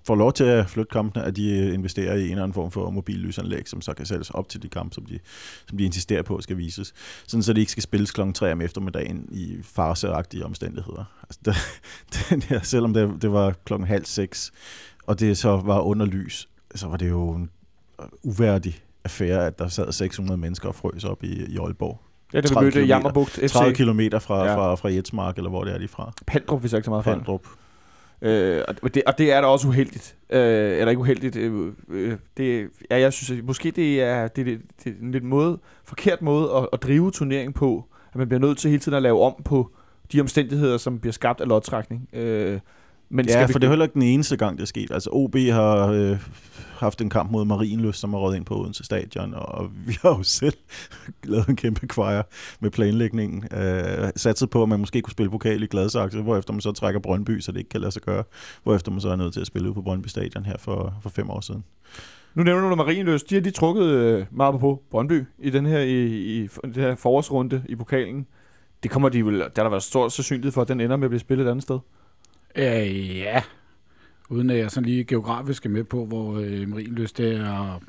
[0.05, 2.71] får lov til at flytte kampene, at de øh, investerer i en eller anden form
[2.71, 5.19] for mobil lysanlæg, som så kan sættes op til de kampe, som de,
[5.69, 6.95] som de insisterer på skal vises.
[7.27, 8.21] Sådan så det ikke skal spilles kl.
[8.35, 11.05] 3 om eftermiddagen i farseagtige omstændigheder.
[11.23, 11.55] Altså, der,
[12.31, 14.53] den her, selvom det, det var klokken halv seks,
[15.07, 17.51] og det så var under lys, så var det jo en
[18.01, 22.01] øh, uværdig affære, at der sad 600 mennesker og frøs op i, i Aalborg.
[22.33, 22.95] Ja, det 30 vi mødte kilometer.
[22.95, 23.51] Jammerbugt FC.
[23.53, 24.57] 30 kilometer fra, Ja.
[24.57, 26.13] fra, fra Jetsmark, eller hvor det er de fra.
[26.27, 27.15] Pandrup, vi så ikke så meget fra.
[27.15, 27.41] Pandrup.
[28.23, 30.17] Øh, og, det, og det er da også uheldigt.
[30.31, 30.41] Øh,
[30.79, 31.37] eller ikke uheldigt.
[31.37, 35.11] Øh, øh, det, ja, jeg synes, at måske det er, det, det, det er en
[35.13, 37.85] lidt måde, forkert måde at, at drive turnering på.
[38.13, 39.71] At man bliver nødt til hele tiden at lave om på
[40.13, 42.09] de omstændigheder, som bliver skabt af lodtrækning.
[42.13, 42.61] Øh,
[43.09, 44.91] men Ja, vi, for det er heller ikke den eneste gang, det er sket.
[44.91, 46.19] Altså OB har øh,
[46.79, 50.09] haft en kamp mod Marienløs, som er råd ind på Odense Stadion, og vi har
[50.09, 50.57] jo selv
[51.25, 52.23] lavet en kæmpe kvejer
[52.61, 53.45] med planlægningen.
[53.53, 57.01] Øh, satset på, at man måske kunne spille pokal i Gladsaxe, hvorefter man så trækker
[57.01, 58.25] Brøndby, så det ikke kan lade sig gøre.
[58.63, 61.11] Hvorefter man så er nødt til at spille ud på Brøndby Stadion her for, for
[61.11, 61.65] fem år siden.
[62.35, 63.23] Nu nævner du Marienløs.
[63.23, 66.75] De har de trukket øh, meget på Brøndby i den her, i, i, i den
[66.75, 68.27] her forårsrunde i pokalen.
[68.83, 71.05] Det kommer de vel, der har der været stor sandsynlighed for, at den ender med
[71.05, 71.79] at blive spillet et andet sted.
[72.57, 73.43] Øh, ja,
[74.29, 77.81] uden at jeg sådan lige geografisk er med på, hvor øh, Marienlyst det er...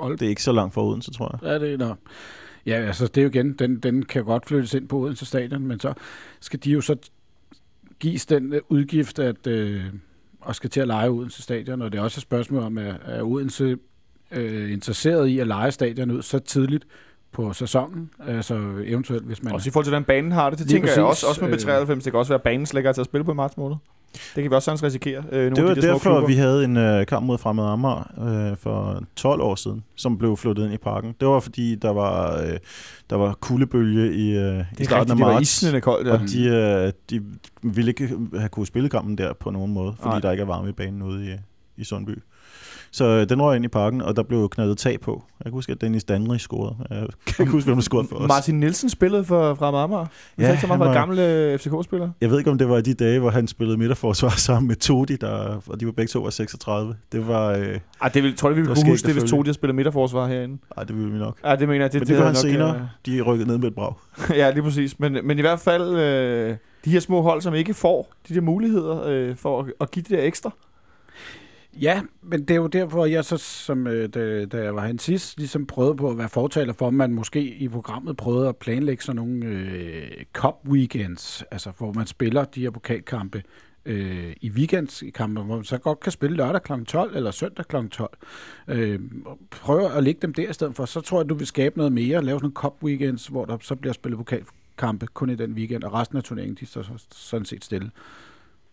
[0.00, 0.20] Aalborg.
[0.20, 1.54] Det er ikke så langt fra Odense, tror jeg.
[1.54, 1.94] Er det, nå.
[2.66, 5.66] Ja, altså det er jo igen, den, den kan godt flyttes ind på Odense Stadion,
[5.66, 5.94] men så
[6.40, 6.96] skal de jo så
[8.00, 9.84] gives den øh, udgift, at øh,
[10.40, 12.96] og skal til at lege Odense Stadion, og det er også et spørgsmål om, at,
[13.04, 13.76] er Odense
[14.30, 16.86] øh, interesseret i at lege stadion ud så tidligt
[17.36, 19.52] på sæsonen, altså eventuelt hvis man...
[19.54, 21.22] Også i forhold til, hvordan banen har det, det tænker jeg præcis.
[21.24, 21.94] også, også med B93.
[21.94, 23.56] Det kan også være, at banen slet ikke er til at spille på i marts
[23.56, 23.76] måned.
[24.34, 25.24] Det kan vi også sagtens risikere.
[25.32, 26.26] Øh, nogle Det var de der derfor, klubber.
[26.26, 30.36] vi havde en øh, kamp mod Fremad Amager øh, for 12 år siden, som blev
[30.36, 31.14] flyttet ind i parken.
[31.20, 32.56] Det var fordi, der var, øh,
[33.10, 35.62] der var kuldebølge i, øh, i det starten rigtigt, af det var marts.
[35.62, 36.08] isnende koldt.
[36.08, 36.26] Og Ja.
[36.26, 37.22] de, øh, de
[37.62, 40.08] ville ikke have kunne spille kampen der på nogen måde, fordi.
[40.08, 40.18] Nej.
[40.20, 41.36] der ikke er varme i banen ude i,
[41.80, 42.18] i Sundby.
[42.96, 45.24] Så øh, den røg ind i parken, og der blev knaldet tag på.
[45.38, 46.76] Jeg kan huske, at Dennis Danri scorede.
[46.90, 48.28] Jeg kan ikke huske, hvem der scorede for os.
[48.28, 50.06] Martin Nielsen spillede for fra Amager.
[50.38, 52.10] Ja, ikke så meget var- gamle øh, FCK-spiller.
[52.20, 55.16] Jeg ved ikke, om det var de dage, hvor han spillede midterforsvar sammen med Todi,
[55.16, 56.94] der, og de var begge to var 36.
[57.12, 57.50] Det var...
[57.52, 59.52] Øh, Ej, det vil, tror jeg, vi kunne huske det, hvis at to de har
[59.52, 60.58] spillet midterforsvar herinde.
[60.76, 61.38] ej, det ville vi nok.
[61.44, 61.92] Ja, det mener jeg.
[61.92, 62.88] Det, Men det, det han nok, senere.
[63.06, 63.94] De rykkede ned med et brag.
[64.30, 64.98] øh, ja, lige præcis.
[65.00, 68.40] Men, men i hvert fald, øh, de her små hold, som ikke får de der
[68.40, 70.50] muligheder øh, for at, at give det der ekstra.
[71.80, 75.02] Ja, men det er jo derfor, jeg så, som øh, da, da jeg var herinde
[75.02, 78.56] sidst, ligesom prøvede på at være fortaler for, at man måske i programmet prøvede at
[78.56, 83.42] planlægge sådan nogle øh, cup weekends, altså hvor man spiller de her pokalkampe
[83.86, 86.72] øh, i weekendskampe, hvor man så godt kan spille lørdag kl.
[86.84, 87.76] 12 eller søndag kl.
[87.90, 88.18] 12.
[88.68, 91.46] Øh, prøv prøve at lægge dem der i stedet for, så tror jeg, du vil
[91.46, 95.30] skabe noget mere, lave sådan nogle cup weekends, hvor der så bliver spillet pokalkampe kun
[95.30, 97.90] i den weekend, og resten af turneringen, de står så, sådan set stille.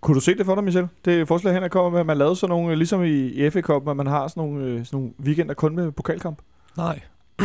[0.04, 0.88] Kunne du se det for dig, Michel?
[1.06, 3.62] Det forslag, Henrik kommer med, at man lavede sådan nogle, øh, ligesom i, i FA
[3.62, 6.39] Cup, at man har sådan nogle, øh, sådan nogle weekender kun med pokalkamp.
[6.78, 6.99] Nej.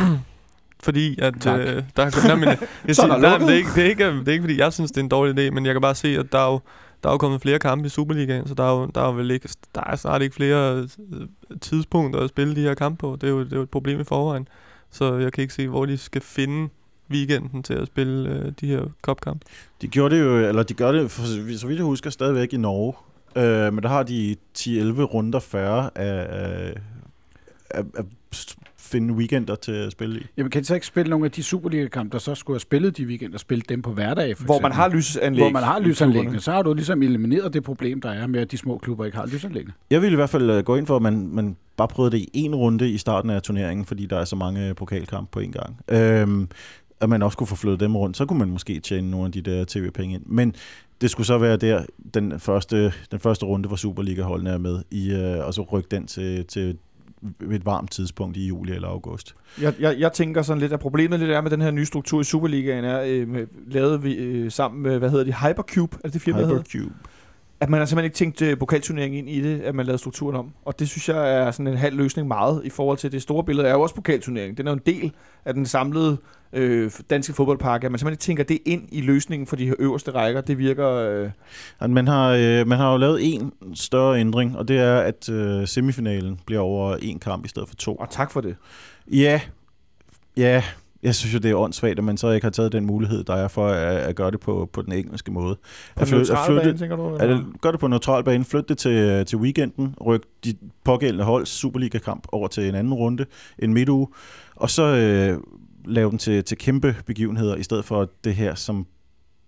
[0.84, 1.60] fordi at Tak.
[1.60, 2.48] øh, der er nej, men,
[2.86, 4.32] jeg Så er siger, der nej, men det, er ikke, det, er ikke, det er
[4.32, 6.32] ikke fordi jeg synes det er en dårlig idé, men jeg kan bare se at
[6.32, 6.60] der er jo
[7.02, 9.12] der er jo kommet flere kampe i Superligaen, så der er jo der er jo
[9.12, 10.88] vel ikke der er snart ikke flere øh,
[11.60, 13.16] tidspunkter at spille de her kampe på.
[13.20, 14.48] Det er jo det er jo et problem i forvejen.
[14.90, 16.68] Så jeg kan ikke se hvor de skal finde
[17.10, 19.46] weekenden til at spille øh, de her cupkampe.
[19.82, 21.22] De gjorde det jo, eller de gør det, for
[21.58, 22.92] så vidt- jeg husker, stadigvæk i Norge.
[23.36, 26.74] Øh, men der har de 10-11 runder færre af, af,
[27.70, 28.02] af, af
[28.78, 30.22] finde weekender til at spille i.
[30.36, 32.96] Jamen, kan de så ikke spille nogle af de Superliga-kampe, der så skulle have spillet
[32.96, 34.68] de weekender, spille dem på hverdag, for Hvor eksempel?
[34.68, 35.42] man har lysanlæg.
[35.42, 38.50] hvor man har lysanlæggene, så har du ligesom elimineret det problem, der er med, at
[38.50, 39.72] de små klubber ikke har lysanlæggene.
[39.90, 42.18] Jeg vil i hvert fald øh, gå ind for, at man, man bare prøvede det
[42.18, 45.52] i en runde i starten af turneringen, fordi der er så mange pokalkampe på en
[45.52, 45.80] gang.
[45.88, 46.48] Øhm,
[47.00, 49.32] at man også kunne få flyttet dem rundt, så kunne man måske tjene nogle af
[49.32, 50.22] de der tv-penge ind.
[50.26, 50.54] Men
[51.00, 51.84] det skulle så være der,
[52.14, 56.06] den første, den første runde, hvor Superliga-holdene er med, i, øh, og så rykke den
[56.06, 56.78] til, til
[57.50, 59.34] et varmt tidspunkt i juli eller august.
[59.60, 62.20] Jeg, jeg, jeg tænker sådan lidt, at problemet lidt er med den her nye struktur
[62.20, 66.14] i Superligaen er, øh, lavet vi øh, sammen med, hvad hedder de, Hypercube, er det
[66.14, 66.62] det firma, der hedder?
[67.60, 70.36] At man har simpelthen ikke tænkt øh, pokalturneringen ind i det, at man lavede strukturen
[70.36, 70.52] om.
[70.64, 73.44] Og det synes jeg er sådan en halv løsning meget i forhold til det store
[73.44, 73.68] billede.
[73.68, 74.56] er jo også pokalturneringen.
[74.56, 75.12] Den er jo en del
[75.44, 76.16] af den samlede
[76.52, 77.84] øh, danske fodboldpakke.
[77.84, 80.40] At man simpelthen ikke tænker det ind i løsningen for de her øverste rækker.
[80.40, 80.88] Det virker...
[80.88, 85.28] Øh, Man har, øh, man har jo lavet en større ændring, og det er, at
[85.28, 87.94] øh, semifinalen bliver over en kamp i stedet for to.
[87.94, 88.56] og tak for det.
[89.12, 89.40] Ja,
[90.36, 90.62] ja,
[91.02, 93.34] jeg synes jo, det er åndssvagt, at man så ikke har taget den mulighed, der
[93.34, 95.54] er for at, at gøre det på, på den engelske måde.
[95.54, 97.14] På At flytte- at flytte- tænker du?
[97.16, 101.24] At gør det på en neutral bane, flytte det til, til weekenden, ryk de pågældende
[101.24, 103.26] holds Superliga-kamp over til en anden runde,
[103.58, 104.06] en midtuge,
[104.56, 105.40] og så øh,
[105.84, 108.86] lave den til, til kæmpe begivenheder, i stedet for det her, som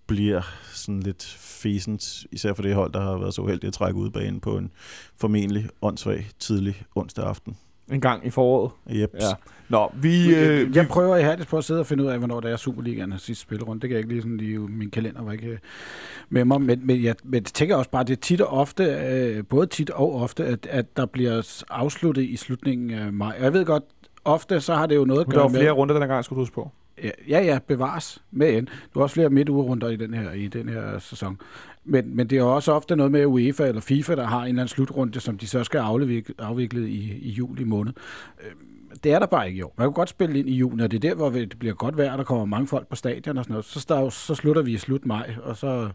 [0.06, 0.40] bliver
[0.72, 4.10] sådan lidt fæsent, især for det hold, der har været så uheldig at trække ud
[4.10, 4.70] banen på en
[5.20, 7.56] formentlig åndssvag tidlig onsdag aften.
[7.92, 8.70] En gang i foråret.
[8.90, 9.10] Yep.
[9.20, 9.26] Ja.
[9.68, 10.34] Nå, vi...
[10.34, 12.56] Øh, Øh, jeg prøver ihærdigt på at sidde og finde ud af, hvornår det er
[12.56, 13.80] Superligaen sidste spilrunde.
[13.80, 15.58] Det kan jeg ikke lige sådan lige, min kalender var ikke øh,
[16.28, 16.60] med mig.
[16.60, 19.44] Men, men, jeg, men jeg tænker også bare, at det er tit og ofte, øh,
[19.44, 23.34] både tit og ofte, at, at der bliver afsluttet i slutningen af maj.
[23.38, 23.84] Og jeg ved godt,
[24.24, 25.60] ofte så har det jo noget at der gøre var med...
[25.60, 26.70] flere runder den gang, skulle du huske på.
[27.02, 28.66] Ja, ja, ja, bevares med en.
[28.94, 31.38] Du har også flere midtugerunder i den her, i den her sæson.
[31.84, 34.62] Men, men det er også ofte noget med UEFA eller FIFA, der har en eller
[34.62, 37.92] anden slutrunde, som de så skal afvikle, afvikle i, i juli måned.
[38.44, 39.74] Øhm, det er der bare ikke i år.
[39.78, 41.96] Man kan godt spille ind i juni, og det er der, hvor det bliver godt
[41.96, 43.64] vejr, og der kommer mange folk på stadion og sådan noget.
[43.64, 45.90] Så, der, så slutter vi i slut maj, og så,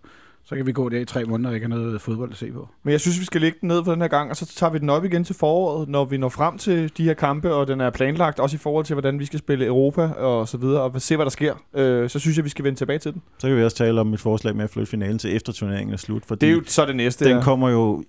[0.45, 2.51] så kan vi gå der i tre måneder og ikke have noget fodbold at se
[2.51, 2.67] på.
[2.83, 4.71] Men jeg synes, vi skal lægge den ned for den her gang, og så tager
[4.71, 7.67] vi den op igen til foråret, når vi når frem til de her kampe, og
[7.67, 10.81] den er planlagt, også i forhold til, hvordan vi skal spille Europa og så videre,
[10.81, 11.53] og se, hvad der sker.
[11.73, 13.21] Øh, så synes jeg, vi skal vende tilbage til den.
[13.37, 15.93] Så kan vi også tale om et forslag med at flytte finalen til efter turneringen
[15.93, 17.25] er slut, fordi Det er jo så det næste.
[17.25, 17.43] den ja.
[17.43, 18.03] kommer jo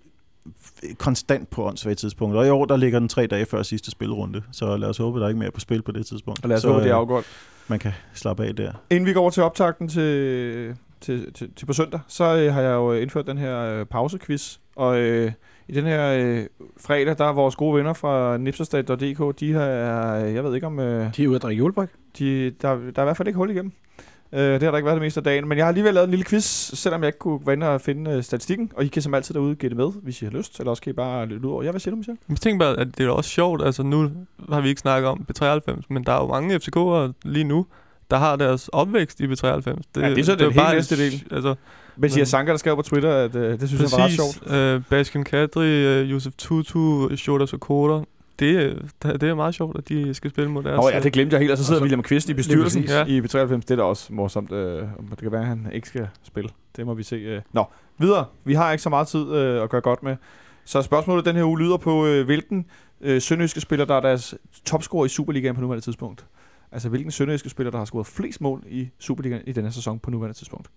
[0.99, 2.41] konstant på åndssvage tidspunkter.
[2.41, 5.19] Og i år, der ligger den tre dage før sidste spilrunde, så lad os håbe,
[5.19, 6.43] der er ikke mere på spil på det tidspunkt.
[6.43, 7.25] Og lad os så, håbe, det er øh, afgjort.
[7.69, 8.73] man kan slappe af der.
[8.91, 12.61] Inden vi går over til optakten til, til, til, til på søndag, så øh, har
[12.61, 14.57] jeg jo indført den her øh, pausequiz.
[14.77, 15.33] Og øh,
[15.69, 16.47] i den her øh,
[16.81, 20.81] fredag, der er vores gode venner fra nipserstad.dk, de har, øh, jeg ved ikke om,
[20.81, 21.89] øh, De er ude at drikke julebryg.
[22.19, 23.73] de, der, der er i hvert fald ikke hul igennem.
[24.33, 26.05] Øh, det har der ikke været det meste af dagen, men jeg har alligevel lavet
[26.05, 26.45] en lille quiz,
[26.75, 29.35] selvom jeg ikke kunne gå ind og finde øh, statistikken, og I kan som altid
[29.35, 31.63] derude gætte med, hvis I har lyst, eller også kan I bare lytte ud over.
[31.63, 32.17] Ja, hvad siger du, Michel?
[32.29, 33.63] Jeg tænker bare, at det er også sjovt.
[33.65, 34.11] Altså nu
[34.53, 37.67] har vi ikke snakket om B93, men der er jo mange FCK'ere lige nu,
[38.11, 39.47] der har deres opvækst i B93.
[39.47, 41.25] Det, Ja, det er så den jo helt næste del.
[41.31, 41.55] Altså,
[41.97, 44.39] Men siger Sanka, der skrev på Twitter, at øh, det synes jeg var ret sjovt.
[44.43, 44.53] præcis.
[44.57, 48.05] Øh, Baskin Kadri, øh, Josef Tutu, Shota Sokoda.
[48.39, 50.77] Det, øh, det det er meget sjovt, at de skal spille mod deres...
[50.77, 52.83] Nå ja, det glemte jeg helt, og så sidder Og så- William Kvist i bestyrelsen
[52.83, 52.95] præcis.
[52.97, 53.05] Ja.
[53.05, 53.55] i B93.
[53.55, 54.53] Det er da også morsomt.
[54.53, 56.51] Øh, det kan være, at han ikke skal spille.
[56.77, 57.17] Det må vi se.
[57.17, 57.41] Øh.
[57.53, 57.65] Nå,
[57.99, 58.25] videre.
[58.45, 60.17] Vi har ikke så meget tid øh, at gøre godt med.
[60.65, 62.67] Så spørgsmålet den her uge lyder på, øh, hvilken
[63.01, 64.35] øh, sønderjyske spiller, der er deres
[64.65, 66.25] topscorer i Superligaen på nuværende tidspunkt.
[66.73, 70.11] Altså, hvilken sønderjyske spiller, der har scoret flest mål i Superligaen i denne sæson på
[70.11, 70.69] nuværende tidspunkt.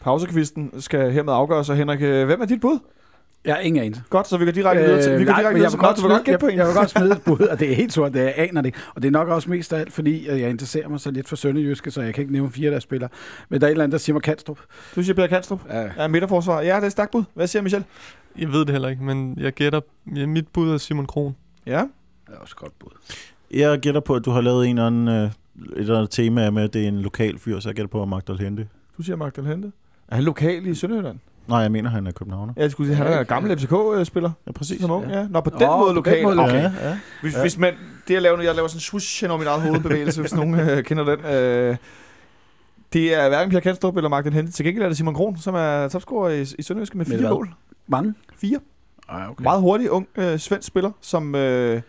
[0.00, 2.78] Pausekvisten skal hermed afgøres, og Henrik, øh, hvem er dit bud?
[3.44, 4.02] Jeg har ingen anelse.
[4.10, 5.84] Godt, så vi går direkte videre til, vi går nej, direkte videre jeg til vil
[5.84, 6.58] godt godt smide, på jeg, en.
[6.58, 8.60] jeg vil godt smide et bud, og det er helt sort, det er, jeg aner
[8.60, 8.74] det.
[8.94, 11.28] Og det er nok også mest af alt, fordi at jeg interesserer mig så lidt
[11.28, 13.08] for Sønderjyske, så jeg kan ikke nævne fire, der spiller.
[13.48, 14.58] Men der er et eller andet, der siger mig Kanstrup.
[14.96, 15.60] Du siger Peter Kanstrup.
[15.70, 15.88] Ja.
[16.02, 16.60] Ja, midterforsvar.
[16.60, 17.24] Ja, det er stærkt bud.
[17.34, 17.84] Hvad siger Michel?
[18.38, 19.80] Jeg ved det heller ikke, men jeg gætter...
[20.16, 21.36] Ja, mit bud er Simon Kron.
[21.66, 21.84] Ja.
[22.26, 22.90] Det er også et godt bud.
[23.50, 25.32] Jeg gætter på, at du har lavet en eller anden, øh, et
[25.76, 28.08] eller andet tema med, at det er en lokal fyr, så jeg gætter på, at
[28.08, 28.68] Magdal Hente.
[28.98, 29.72] Du siger Magdal Hente.
[30.08, 31.18] Er han lokal i Sønderjylland?
[31.48, 32.52] Nej, jeg mener, han er københavner.
[32.56, 34.30] Ja, jeg skulle sige, han er en gammel FCK-spiller.
[34.46, 34.80] Ja, præcis.
[34.80, 35.26] Som ung, ja.
[35.30, 36.22] Nå, på den Nå, måde lokal.
[36.22, 36.54] måde okay.
[36.62, 36.98] Ja, ja.
[37.22, 37.40] Hvis, Ja.
[37.40, 37.74] hvis man,
[38.08, 40.34] det jeg laver nu, jeg laver sådan en swoosh hen over min eget hovedbevægelse, hvis
[40.34, 41.24] nogen øh, kender den.
[41.24, 41.76] Øh,
[42.92, 44.52] det er hverken Pierre Kanstrup eller Magdal Hente.
[44.52, 47.20] Til gengæld er det Simon Kron, som er topscorer i, i Sønderjyske med Med fire
[47.20, 47.30] hvad?
[47.36, 47.54] mål.
[47.86, 48.14] Mange?
[48.36, 48.58] Fire.
[49.08, 49.42] Ej, Okay.
[49.42, 51.80] Meget hurtig, ung øh, svensk spiller, som, øh,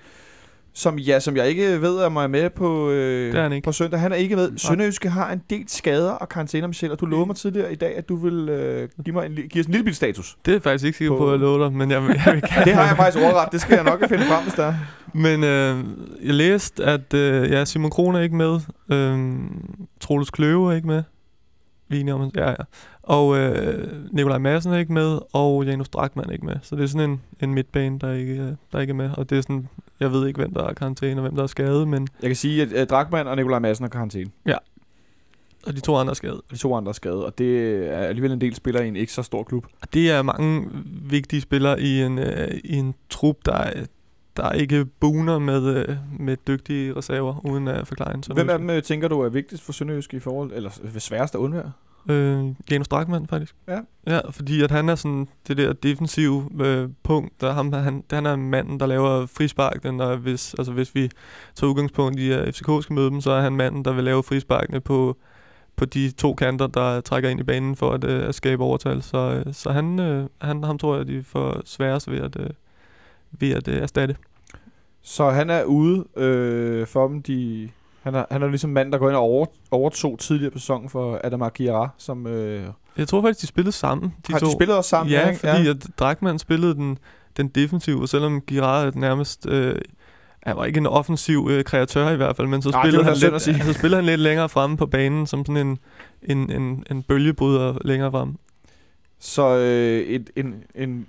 [0.79, 3.65] som, ja, som jeg ikke ved, om er med på, øh, Det er han ikke.
[3.65, 3.99] på søndag.
[3.99, 4.57] Han er ikke med.
[4.57, 7.97] Sønderjyske har en del skader og karantæner, Michel, og du lovede mig tidligere i dag,
[7.97, 10.37] at du vil øh, give, mig en, give os en lille bit status.
[10.45, 12.33] Det er jeg faktisk ikke sikker på, På- at jeg lover dig, men jeg, jeg
[12.33, 12.65] vil gerne.
[12.65, 13.51] Det har jeg faktisk overret.
[13.51, 14.73] Det skal jeg nok finde frem, hvis der er.
[15.13, 15.77] Men øh,
[16.25, 18.59] jeg læste, at øh, ja, Simon Kron er ikke med.
[18.91, 19.39] Øh,
[20.01, 21.03] Troels Kløve er ikke med.
[21.89, 22.55] Vi er enige om, ja, ja.
[23.09, 26.55] Og øh, Nikolaj Madsen er ikke med, og Janus Drakman er ikke med.
[26.61, 29.09] Så det er sådan en, en midtbane, der ikke, øh, der ikke er med.
[29.17, 29.67] Og det er sådan,
[29.99, 32.35] jeg ved ikke, hvem der er karantæne og hvem der er skadet, men Jeg kan
[32.35, 34.29] sige, at uh, Drakman og Nikolaj Madsen er karantæne.
[35.67, 36.41] og de to andre er skadet.
[36.51, 39.13] De to andre er skadet, og det er alligevel en del spillere i en ikke
[39.13, 39.65] så stor klub.
[39.81, 40.69] Og det er mange
[41.09, 43.85] vigtige spillere i en, øh, i en trup, der, er-
[44.37, 48.59] der ikke buner med, øh, med dygtige reserver, uden at forklare en sådan Hvem af
[48.59, 51.71] dem øh, tænker du er vigtigst for Sønderjysk i forhold, eller øh, sværest at undvære?
[52.09, 53.55] Øh, Janus Drakman, faktisk.
[53.67, 53.79] Ja.
[54.07, 58.25] Ja, fordi at han er sådan det der defensive øh, punkt, der ham, han, han
[58.25, 61.09] er manden, der laver frisparkene, og hvis, altså hvis vi
[61.55, 64.23] tager udgangspunkt i, at FCK skal møde dem, så er han manden, der vil lave
[64.23, 65.17] frisparkene på,
[65.75, 69.01] på de to kanter, der trækker ind i banen for at, øh, at skabe overtal.
[69.01, 72.49] Så, øh, så han, øh, han, ham tror jeg, de får sværest ved at, øh,
[73.31, 74.15] ved at øh, erstatte.
[75.01, 77.21] Så han er ude øh, for dem.
[77.21, 77.69] De,
[78.03, 80.89] han, er, han er ligesom mand, der går ind og over, overtog tidligere på sæsonen
[80.89, 82.27] for Adama Giara, som...
[82.27, 82.63] Øh,
[82.97, 84.45] Jeg tror faktisk, de spillede sammen, de har to.
[84.45, 85.11] de spillet også sammen?
[85.13, 85.39] Ja, ikke?
[85.39, 86.97] fordi at Drakman spillede den,
[87.37, 89.45] den defensive, og selvom Girard nærmest...
[89.49, 89.75] Øh,
[90.43, 93.13] han var ikke en offensiv øh, kreatør i hvert fald, men så Nej, spillede, han
[93.17, 95.79] lidt, så spillede han lidt længere fremme på banen, som sådan en,
[96.23, 98.35] en, en, en bølgebryder længere frem.
[99.19, 100.45] Så øh, et, en,
[100.75, 101.05] en, en,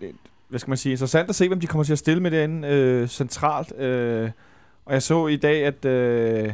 [0.49, 2.69] hvad skal man sige, interessant at se, hvem de kommer til at stille med derinde
[2.69, 3.79] øh, centralt.
[3.81, 4.31] Øh,
[4.87, 6.53] og jeg så i dag, at øh,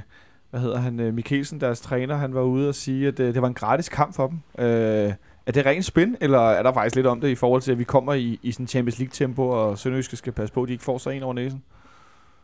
[0.51, 3.43] hvad hedder han, øh, Mikkelsen, deres træner, han var ude og sige, at øh, det
[3.43, 4.39] var en gratis kamp for dem.
[4.59, 5.13] Øh,
[5.47, 7.79] er det rent spin, eller er der faktisk lidt om det i forhold til, at
[7.79, 10.85] vi kommer i, i sådan Champions League-tempo, og Sønderjyske skal passe på, at de ikke
[10.85, 11.63] får sig en over næsen?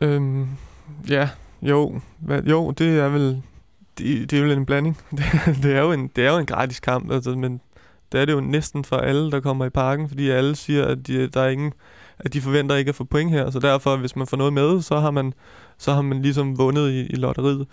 [0.00, 0.48] Øhm,
[1.08, 1.28] ja,
[1.62, 2.00] jo.
[2.18, 3.42] Hva, jo, det er vel
[3.98, 4.98] det, det er vel en blanding.
[5.16, 7.60] Det, det, er jo en, det er jo en gratis kamp, altså, men
[8.12, 11.06] det er det jo næsten for alle, der kommer i parken, fordi alle siger, at
[11.06, 11.72] de, der er ingen,
[12.18, 14.82] at de forventer ikke at få point her, så derfor, hvis man får noget med,
[14.82, 15.32] så har man,
[15.78, 17.66] så har man ligesom vundet i, i lotteriet.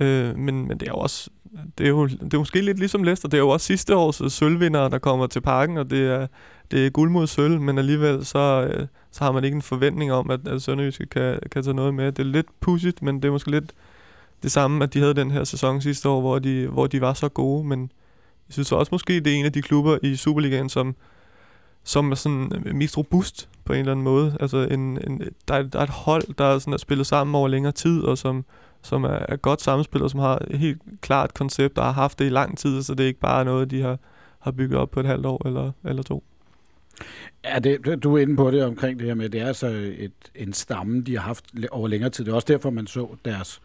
[0.00, 1.30] Øh, men, men det er jo også,
[1.78, 4.20] det er jo det er måske lidt ligesom Leicester, det er jo også sidste års
[4.20, 6.26] øh, sølvvinder, der kommer til parken, og det er,
[6.70, 10.12] det er guld mod sølv, men alligevel så, øh, så har man ikke en forventning
[10.12, 12.12] om, at, at Sønderjyske kan, kan tage noget med.
[12.12, 13.72] Det er lidt pudsigt, men det er måske lidt
[14.42, 17.14] det samme, at de havde den her sæson sidste år, hvor de, hvor de var
[17.14, 17.80] så gode, men
[18.48, 20.96] jeg synes også måske, det er en af de klubber i Superligaen, som,
[21.84, 24.36] som er sådan øh, mest robust på en eller anden måde.
[24.40, 27.34] Altså en, en, der, er, der er et hold, der er, sådan, er spillet sammen
[27.34, 28.44] over længere tid, og som,
[28.82, 32.18] som er, er godt samspillet, og som har et helt klart koncept, og har haft
[32.18, 33.98] det i lang tid, så det er ikke bare noget, de har,
[34.40, 36.24] har bygget op på et halvt år eller, eller to.
[37.44, 39.66] Ja, det, du er inde på det omkring det her med, det er altså
[39.98, 42.24] et, en stamme, de har haft over længere tid.
[42.24, 43.60] Det er også derfor, man så deres,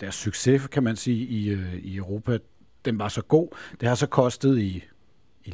[0.00, 2.38] deres succes, kan man sige, i, øh, i Europa.
[2.84, 3.48] Den var så god.
[3.80, 4.84] Det har så kostet i,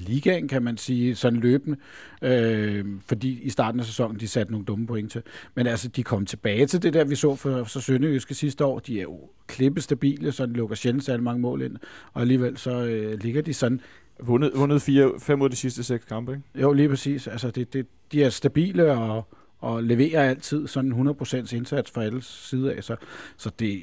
[0.00, 1.76] i ligaen, kan man sige, sådan løbende.
[2.22, 5.22] Øh, fordi i starten af sæsonen, de satte nogle dumme point til.
[5.54, 8.78] Men altså, de kom tilbage til det der, vi så for, for Sønderjyske sidste år.
[8.78, 11.76] De er jo klippestabile, så de lukker sjældent særlig mange mål ind.
[12.12, 13.80] Og alligevel så øh, ligger de sådan
[14.20, 16.62] Vundet, vundet fire, fem ud af de sidste seks kampe, ikke?
[16.62, 17.26] Jo, lige præcis.
[17.26, 19.28] Altså, det, det, de er stabile og,
[19.60, 22.84] og leverer altid sådan 100% indsats fra alle sider af.
[22.84, 22.96] Så,
[23.36, 23.80] så det,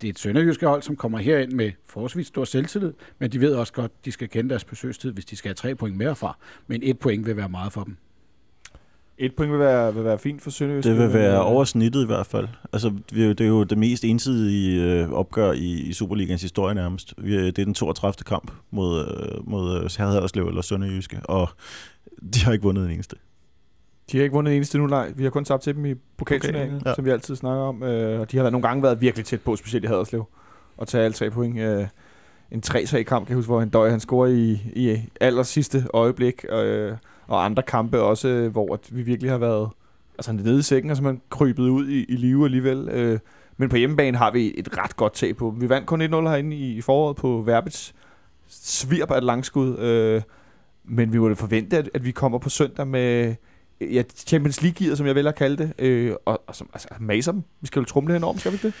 [0.00, 3.54] det er et sønderjyske hold, som kommer herind med forholdsvis stor selvtillid, men de ved
[3.54, 6.16] også godt, at de skal kende deres besøgstid, hvis de skal have tre point mere
[6.16, 6.36] fra.
[6.66, 7.96] Men et point vil være meget for dem.
[9.18, 10.90] Et point vil være, vil være fint for Sønderjyske.
[10.90, 12.48] Det vil være øh, over snittet i hvert fald.
[12.72, 17.14] Altså, det er jo det mest ensidige øh, opgør i, i Superligans historie nærmest.
[17.16, 18.24] Det er den 32.
[18.24, 21.48] kamp mod, øh, mod øh, Herredslev eller Sønderjyske, og
[22.34, 23.16] de har ikke vundet en eneste.
[24.12, 25.12] De har ikke vundet en eneste nu, nej.
[25.16, 26.88] Vi har kun tabt til dem i pokalturneringen, Ja.
[26.90, 26.94] ja.
[26.94, 27.82] som vi altid snakker om.
[27.82, 30.24] Øh, og de har været, nogle gange været virkelig tæt på, specielt i Haderslev,
[30.80, 31.58] at tage alle tre point.
[31.58, 31.86] Øh,
[32.50, 36.44] en 3-3-kamp, kan jeg huske, hvor han døj, han scorer i, i aller sidste øjeblik.
[36.52, 36.92] Øh,
[37.26, 39.68] og andre kampe også, øh, hvor at vi virkelig har været
[40.18, 42.88] altså, nede i sækken, og så man krybet ud i, i live alligevel.
[42.88, 43.18] Øh,
[43.56, 45.50] men på hjemmebane har vi et ret godt tag på.
[45.54, 45.60] dem.
[45.60, 47.94] Vi vandt kun 1-0 herinde i, i foråret på Verbits
[48.48, 49.78] svirp af et langskud.
[49.78, 50.22] Øh,
[50.84, 53.34] men vi må forvente, at, at vi kommer på søndag med
[53.92, 57.32] ja, Champions League-gear, som jeg vil at kalde det, øh, og, og som, altså, maser
[57.32, 57.42] dem.
[57.60, 58.74] Vi skal jo trumle enormt, skal vi ikke det?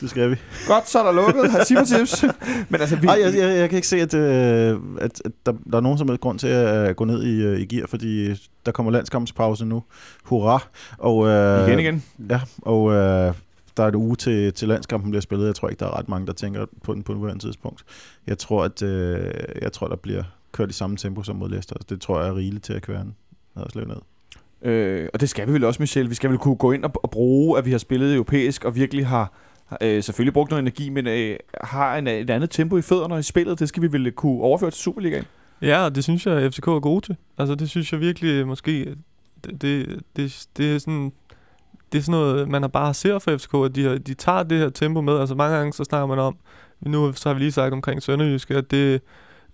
[0.00, 0.36] Det skal vi.
[0.66, 1.66] Godt, så er der lukket.
[1.66, 2.24] Tips.
[2.70, 5.52] Men altså, vi, Ej, jeg, jeg, jeg kan ikke se, at, øh, at, at der,
[5.70, 8.34] der er nogen som helst grund til at gå ned i, øh, i gear, fordi
[8.66, 9.82] der kommer landskampspause nu.
[10.24, 10.68] Hurra!
[10.98, 12.04] Og, øh, igen igen.
[12.30, 13.34] Ja, og øh,
[13.76, 15.46] der er et uge til, til landskampen bliver spillet.
[15.46, 17.84] Jeg tror ikke, der er ret mange, der tænker på den på nuværende tidspunkt.
[18.26, 20.22] Jeg tror, at øh, jeg tror, der bliver
[20.54, 21.76] kørt i samme tempo som mod Leicester.
[21.88, 23.12] Det tror jeg er rigeligt til at kværne.
[23.56, 23.96] Haderslev ned.
[24.62, 26.10] Øh, og det skal vi vel også, Michel.
[26.10, 28.74] Vi skal vel kunne gå ind og, og bruge, at vi har spillet europæisk, og
[28.74, 29.32] virkelig har
[29.80, 33.22] øh, selvfølgelig brugt noget energi, men øh, har en, et andet tempo i fødderne i
[33.22, 33.58] spillet.
[33.58, 35.24] Det skal vi vel kunne overføre til Superligaen.
[35.62, 37.16] Ja, og det synes jeg, at FCK er gode til.
[37.38, 38.96] Altså, det synes jeg virkelig måske...
[39.44, 41.12] Det, det, det, det er sådan...
[41.92, 44.42] Det er sådan noget, man har bare ser for FCK, at de, har, de tager
[44.42, 45.18] det her tempo med.
[45.18, 46.36] Altså mange gange, så snakker man om,
[46.80, 49.00] nu så har vi lige sagt omkring Sønderjyske, at det,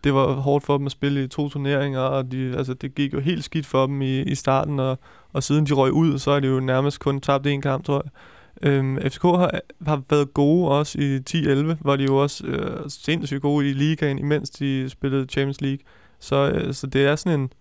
[0.05, 3.15] det var hårdt for dem at spille i to turneringer, og de, altså, det gik
[3.15, 4.99] jo helt skidt for dem i, i starten, og,
[5.33, 8.03] og siden de røg ud, så er det jo nærmest kun tabt en kamp, tror
[8.05, 8.11] jeg.
[8.63, 13.43] Øhm, FCK har, har været gode også i 10-11, hvor de jo også øh, sindssygt
[13.43, 15.79] gode i ligaen, imens de spillede Champions League.
[16.19, 17.53] Så, øh, så det er sådan en,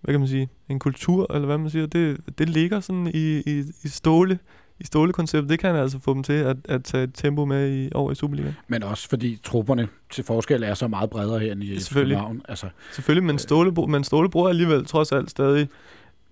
[0.00, 3.38] hvad kan man sige, en kultur, eller hvad man siger, det, det ligger sådan i,
[3.38, 4.38] i, i ståle,
[4.80, 5.50] i stålekonceptet.
[5.50, 8.14] Det kan altså få dem til at, at tage et tempo med i, over i
[8.14, 8.56] Superligaen.
[8.68, 12.14] Men også fordi trupperne til forskel er så meget bredere her end i Selvfølgelig.
[12.16, 12.42] København.
[12.48, 15.68] Altså, Selvfølgelig, men Ståle, men Ståle bruger alligevel trods alt stadig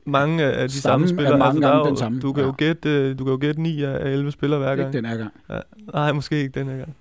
[0.06, 1.38] mange af de samme er spillere.
[1.38, 2.64] mange der gange jo, den samme, Du kan, jo ja.
[2.64, 4.88] gætte, øh, du kan jo gætte 9 af 11 spillere hver gang.
[4.88, 5.32] ikke den her gang.
[5.50, 5.60] Ja.
[5.94, 6.96] Nej, måske ikke den her gang.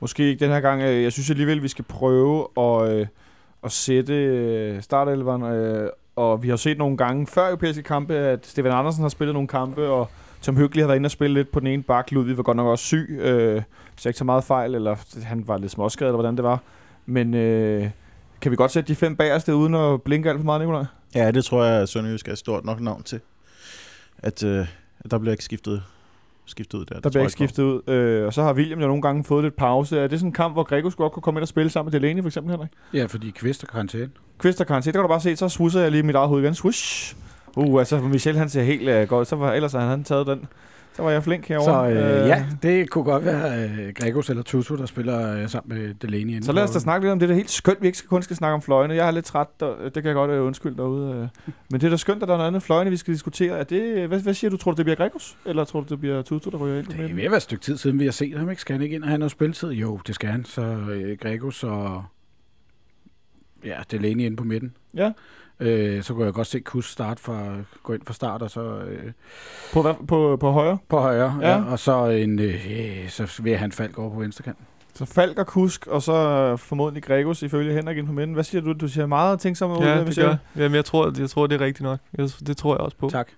[0.00, 0.82] Måske ikke den her gang.
[0.82, 3.06] Øh, Jeg synes alligevel, vi skal prøve at, øh,
[3.64, 5.42] at sætte øh, startelveren.
[5.42, 9.34] Øh, og vi har set nogle gange før europæiske kampe, at Stefan Andersen har spillet
[9.34, 10.10] nogle kampe, og
[10.44, 12.12] Tom Hyggelig har været inde og spille lidt på den ene bak.
[12.12, 15.58] Ludvig var godt nok også syg, øh, jeg ikke så meget fejl, eller han var
[15.58, 16.60] lidt småskadet, eller hvordan det var.
[17.06, 17.90] Men øh,
[18.40, 20.84] kan vi godt sætte de fem bagerste, uden at blinke alt for meget, Nikolaj?
[21.14, 23.20] Ja, det tror jeg, at Sønderjysk er et stort nok navn til.
[24.18, 24.66] At øh,
[25.04, 25.82] at der bliver ikke skiftet,
[26.46, 26.94] skiftet ud der.
[26.94, 27.90] Der Det bliver ikke skiftet ud.
[27.92, 29.98] Øh, og så har William jo nogle gange fået lidt pause.
[29.98, 32.00] Er det sådan en kamp, hvor skulle godt kunne komme ind og spille sammen med
[32.00, 32.70] Delaney, for eksempel, Henrik?
[32.94, 34.10] Ja, fordi Kvist og karantæne.
[34.38, 36.42] Kvist og karantæne, der kan du bare se, så swusser jeg lige mit eget hoved
[36.42, 36.54] igen.
[36.54, 37.16] Swish!
[37.56, 40.46] Uh, altså Michel han ser helt uh, godt, så var, ellers havde han taget den.
[40.96, 41.90] Så var jeg flink herovre.
[41.94, 45.78] Så øh, ja, det kunne godt være øh, Gregos eller Tutu, der spiller øh, sammen
[45.78, 46.42] med Delaney.
[46.42, 47.28] Så lad os da snakke lidt om det.
[47.28, 48.94] Det er helt skønt, vi ikke skal- kun skal snakke om fløjene.
[48.94, 51.10] Jeg er lidt træt, og det kan jeg godt øh, undskylde derude.
[51.46, 51.52] øh.
[51.70, 53.58] Men det er da skønt, at der er noget andet fløjene, vi skal diskutere.
[53.58, 54.56] Er det, hvad, hvad siger du?
[54.56, 55.36] Tror du, det bliver Gregos?
[55.46, 57.42] Eller tror du, det bliver Tutu, der ryger ind Det er ved at være et
[57.42, 58.50] stykke tid siden, vi har set ham.
[58.50, 58.60] Ikke?
[58.62, 59.70] Skal han ikke ind og have noget spilletid?
[59.70, 60.44] Jo, det skal han.
[60.44, 62.04] Så øh, Gregos og
[63.64, 64.76] ja, Delaney inde på midten.
[64.94, 65.12] Ja.
[65.60, 68.60] Øh, så kunne jeg godt se Kus starte fra, gå ind fra start, og så
[68.60, 69.12] øh,
[69.72, 70.78] På, hvad, på, på højre?
[70.88, 71.38] på højre.
[71.40, 71.48] Ja.
[71.48, 71.64] Ja.
[71.64, 74.58] Og så, en, øh, så vil han Falk over på venstre kant.
[74.94, 78.34] Så Falk og Kusk, og så øh, formodentlig Gregos ifølge Henrik ind på midten.
[78.34, 78.72] Hvad siger du?
[78.72, 79.76] Du siger meget tænksom ud.
[79.76, 80.36] Ja, øh, det gør.
[80.56, 81.98] Jamen, jeg tror, jeg tror, det er rigtigt nok.
[82.18, 83.10] Jeg, det tror jeg også på.
[83.10, 83.28] Tak.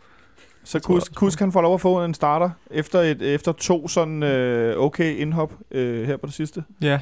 [0.65, 1.15] Så Kusk.
[1.15, 5.17] Kusk han får lov at få en starter efter, et, efter to sådan øh, okay
[5.17, 6.65] indhop øh, her på det sidste.
[6.81, 7.01] Ja,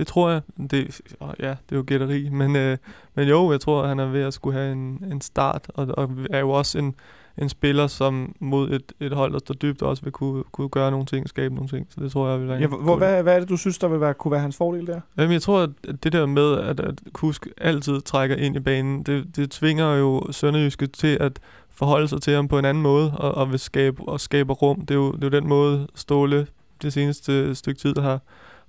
[0.00, 0.40] det tror jeg.
[0.70, 2.28] Det, ja, det er jo gætteri.
[2.40, 2.78] Men, øh,
[3.14, 5.66] men jo, jeg tror, han er ved at skulle have en, en start.
[5.74, 6.94] Og, og er jo også en,
[7.38, 10.90] en spiller, som mod et, et hold, der står dybt, også vil kunne, kunne gøre
[10.90, 11.86] nogle ting, skabe nogle ting.
[11.90, 13.88] Så det tror jeg vil være Ja, hvor, hvad, hvad er det, du synes, der
[13.88, 15.00] vil være, kunne være hans fordel der?
[15.18, 19.02] Jamen, jeg tror, at det der med, at, at Kusk altid trækker ind i banen,
[19.02, 21.40] det, det tvinger jo Sønderjyske til at
[21.70, 24.80] forholde sig til ham på en anden måde, og, og vil skabe, og skaber rum.
[24.80, 26.46] Det er, jo, det er jo den måde, Ståle
[26.82, 28.20] det seneste stykke tid har,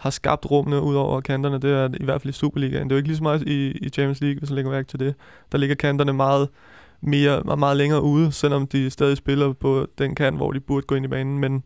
[0.02, 1.58] har skabt rummene ud over kanterne.
[1.60, 2.84] Det er i hvert fald i Superligaen.
[2.84, 4.88] Det er jo ikke lige så meget i, i Champions League, hvis man lægger mærke
[4.88, 5.16] til det.
[5.52, 6.50] Der ligger kanterne meget,
[7.02, 10.86] mere, meget, meget længere ude, selvom de stadig spiller på den kant, hvor de burde
[10.86, 11.40] gå ind i banen.
[11.40, 11.64] Men,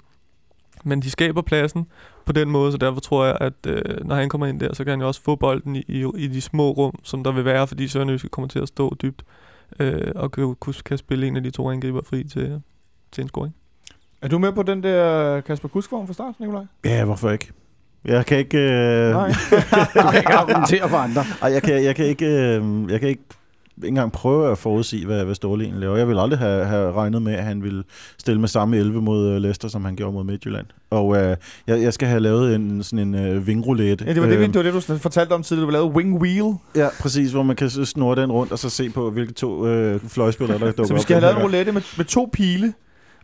[0.84, 1.88] men de skaber pladsen
[2.26, 4.84] på den måde, så derfor tror jeg, at øh, når han kommer ind der, så
[4.84, 7.46] kan han jo også få bolden i, i, i de små rum, som der vil
[7.46, 9.24] være, fordi Sønderjyske kommer til at stå dybt
[9.80, 12.62] øh, og kan, kunne- kan spille en af de to angriber fri til,
[13.12, 13.56] til en scoring.
[14.22, 16.66] Er du med på den der Kasper Kusk-form fra start, Nikolaj?
[16.86, 17.52] Ja, hvorfor ikke?
[18.06, 18.58] Jeg kan ikke...
[18.58, 19.28] Øh, Nej.
[19.94, 21.24] Du kan ikke argumentere for andre.
[21.42, 22.26] Ej, jeg kan, jeg kan ikke...
[22.26, 23.24] Øh, jeg kan ikke
[23.78, 25.98] ikke engang prøve at forudsige, hvad, hvad Ståle egentlig laver.
[25.98, 27.84] Jeg ville aldrig have, have regnet med, at han ville
[28.18, 30.66] stille med samme 11 mod øh, Leicester, som han gjorde mod Midtjylland.
[30.90, 31.36] Og øh,
[31.68, 34.06] jeg, jeg skal have lavet en sådan en øh, vingroulette.
[34.06, 35.68] Ja, det var det, Øhm, det, var det, du fortalte om tidligere.
[35.68, 36.54] Du lavede wing wheel.
[36.76, 40.00] Ja, præcis, hvor man kan snurre den rundt, og så se på, hvilke to øh,
[40.08, 40.88] fløjspillere, der dukker op.
[40.88, 42.74] Så vi skal have den lavet en roulette med, med to pile.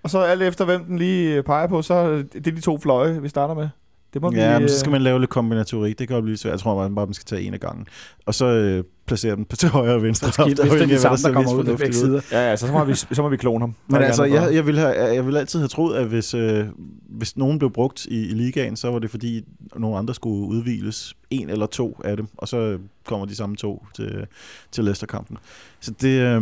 [0.04, 2.78] Og så alt efter, hvem den lige øh, peger på, så er det de to
[2.78, 3.70] fløje, vi starter med.
[4.14, 4.36] Det må gang.
[4.36, 4.42] vi...
[4.42, 6.00] Ja, men så øh, skal man lave lidt kombinatorik.
[6.00, 6.52] Det kan jo blive svært.
[6.52, 7.88] Jeg tror, man bare man skal tage en af gangen.
[8.26, 10.32] Og så øh, placere dem på til højre og venstre.
[10.32, 12.22] Skidt, hvis det er de samme, der kommer ud af begge sider.
[12.32, 13.76] Ja, ja, så, så, må vi, så må vi klone ham.
[13.88, 16.66] Men altså, jeg, jeg, ville have, jeg ville altid have troet, at hvis, øh,
[17.10, 19.46] hvis nogen blev brugt i, i ligaen, så var det fordi,
[19.76, 21.16] nogle andre skulle udviles.
[21.30, 24.26] En eller to af dem, og så kommer de samme to til,
[24.72, 25.38] til Leicester-kampen.
[25.80, 26.42] Så det, øh,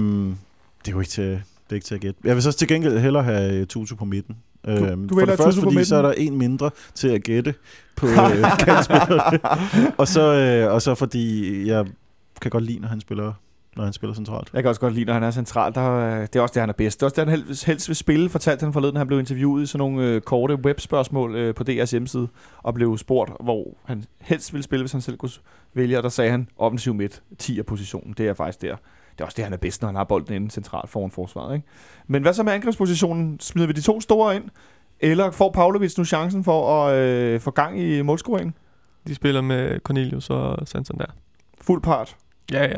[0.86, 2.20] det er jo ikke til, det er ikke til at gætte.
[2.24, 4.36] Jeg vil så til gengæld hellere have øh, Tutu på midten.
[4.66, 4.76] Du, du
[5.10, 7.54] for vælger det første, fordi så er der en mindre til at gætte
[7.96, 8.14] på øh,
[9.98, 11.86] og, så, øh, og så fordi jeg
[12.42, 13.34] kan godt lide, når han spiller,
[13.76, 14.50] når han spiller centralt.
[14.54, 15.74] Jeg kan også godt lide, når han er central.
[15.76, 17.00] Der, er- det er også det, han er bedst.
[17.00, 19.64] Det er også det, han helst, helst vil spille, fortalte han forleden, han blev interviewet
[19.64, 22.28] i sådan nogle øh, korte webspørgsmål øh, på DR's hjemmeside,
[22.64, 25.32] og blev spurgt, hvor han helst ville spille, hvis han selv kunne
[25.74, 28.14] vælge, og der sagde han, offensiv midt, 10 positionen.
[28.18, 28.76] Det er faktisk der.
[29.20, 31.56] Det er også det, han er bedst, når han har bolden inde centralt foran forsvaret.
[31.56, 31.68] Ikke?
[32.08, 33.40] Men hvad så med angrebspositionen?
[33.40, 34.44] Smider vi de to store ind?
[35.00, 38.54] Eller får Pavlovic nu chancen for at øh, få gang i målscoringen?
[39.08, 41.06] De spiller med Cornelius og Santander.
[41.62, 42.16] Fuld part.
[42.52, 42.78] Ja, ja.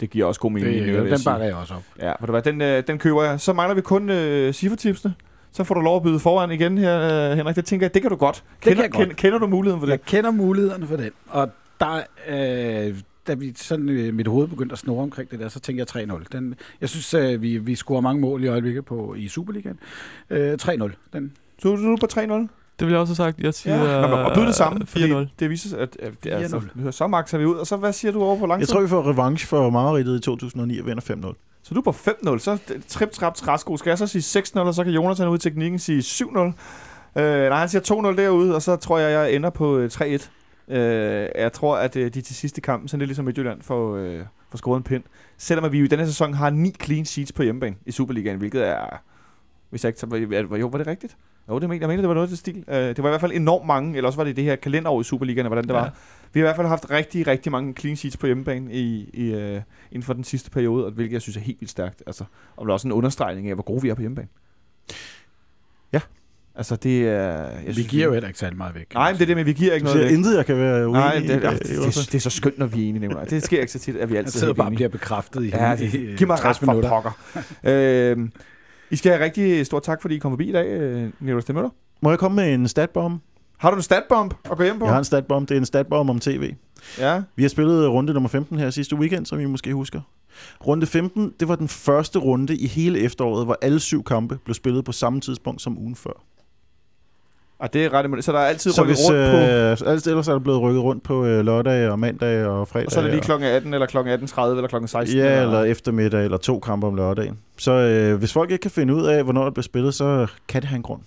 [0.00, 0.74] Det giver også god mening.
[0.74, 1.82] Det, øh, den bakker jeg også op.
[1.98, 3.40] Ja, ved du hvad, den, øh, den køber jeg.
[3.40, 5.14] Så mangler vi kun øh, ciffertipsene.
[5.52, 7.56] Så får du lov at byde foran igen her, øh, Henrik.
[7.56, 8.44] Det tænker jeg, det kan du godt.
[8.62, 9.00] kan Kender, jeg godt.
[9.02, 9.90] Kender, kender du muligheden for det?
[9.90, 11.50] Jeg kender mulighederne for den, og
[11.80, 12.98] der, øh,
[13.30, 16.04] da vi sådan øh, mit hoved begyndte at snurre omkring det der, så tænkte jeg
[16.10, 16.24] 3-0.
[16.32, 19.78] Den, jeg synes, øh, vi, vi scorer mange mål i øjeblikket på, i Superligaen.
[20.30, 20.90] Øh, 3-0.
[21.12, 22.20] Den, Så er du på 3-0?
[22.78, 23.38] Det vil jeg også have sagt.
[23.40, 24.00] Jeg siger Ja.
[24.00, 25.26] Nå, men, og byde det samme, fordi 4-0.
[25.38, 26.90] det viser sig, at, at det er, altså, 4-0.
[26.90, 27.54] så max vi ud.
[27.54, 30.18] Og så hvad siger du over på lang Jeg tror, vi får revanche for mareridtet
[30.18, 31.34] i 2009 og vinder 5-0.
[31.62, 32.58] Så du er på 5-0, så
[32.88, 33.76] trip, trap, træsko.
[33.76, 36.38] Skal jeg så sige 6-0, og så kan Jonathan ud i teknikken sige 7-0?
[37.20, 40.28] Øh, nej, han siger 2-0 derude, og så tror jeg, jeg ender på øh, 3-1.
[40.70, 44.24] Øh, jeg tror, at øh, de til sidste kamp, sådan lidt ligesom Midtjylland, får, øh,
[44.50, 45.02] får scoret en pind.
[45.38, 48.38] Selvom at vi jo i denne sæson har ni clean sheets på hjemmebane i Superligaen,
[48.38, 49.02] hvilket er...
[49.70, 51.16] Hvis jeg ikke, så, var- jo, var det rigtigt?
[51.48, 52.64] Jo, det mener, jeg mener, det var noget det stil.
[52.68, 55.00] Øh, det var i hvert fald enormt mange, eller også var det det her kalenderår
[55.00, 55.84] i Superligaen, hvordan det var.
[55.84, 55.90] Ja.
[56.32, 59.34] Vi har i hvert fald haft rigtig, rigtig mange clean sheets på hjemmebane i, i,
[59.34, 62.02] uh, inden for den sidste periode, og hvilket jeg synes er helt vildt stærkt.
[62.06, 62.24] Altså,
[62.56, 64.28] og der er også en understregning af, hvor gode vi er på hjemmebane.
[65.92, 66.00] Ja.
[66.56, 67.12] Altså, det er...
[67.42, 68.94] Jeg vi synes, giver jo heller ikke særlig meget væk.
[68.94, 70.16] Nej, men det er det med, vi giver ikke Du noget siger væk.
[70.18, 71.20] intet, jeg kan være uenig Nej, i.
[71.20, 73.24] det, det, øh, det, det, det, er så skønt, når vi er enige, Nicolaj.
[73.24, 74.76] Det sker ikke så tit, at vi Jeg altid sidder er bare enige.
[74.76, 76.88] bliver bekræftet i, Ja, det, i giv mig 60 ret for minutter.
[76.90, 77.10] pokker.
[78.12, 78.32] øhm,
[78.90, 81.70] I skal have rigtig stor tak, fordi I kom forbi i dag, øh, Nicolai Stemøller.
[82.02, 83.22] Må jeg komme med en statbomb?
[83.58, 84.84] Har du en statbomb at gå hjem på?
[84.84, 85.48] Jeg har en statbomb.
[85.48, 86.54] Det er en statbomb om tv.
[86.98, 87.22] Ja.
[87.36, 90.00] Vi har spillet runde nummer 15 her sidste weekend, som I måske husker.
[90.66, 94.54] Runde 15, det var den første runde i hele efteråret, hvor alle syv kampe blev
[94.54, 96.22] spillet på samme tidspunkt som ugen før.
[97.60, 98.24] Og det er ret.
[98.24, 99.36] Så der er altid Så rykket hvis, rundt på...
[99.36, 102.86] øh, så ellers, er der blevet rykket rundt på øh, lørdag og mandag og fredag.
[102.86, 105.18] Og så er det lige klokken 18, eller klokken 18.30, eller klokken 16.
[105.18, 107.38] Ja, eller eftermiddag, eller to kampe om lørdagen.
[107.58, 110.62] Så øh, hvis folk ikke kan finde ud af, hvornår det bliver spillet, så kan
[110.62, 111.00] det have en grund.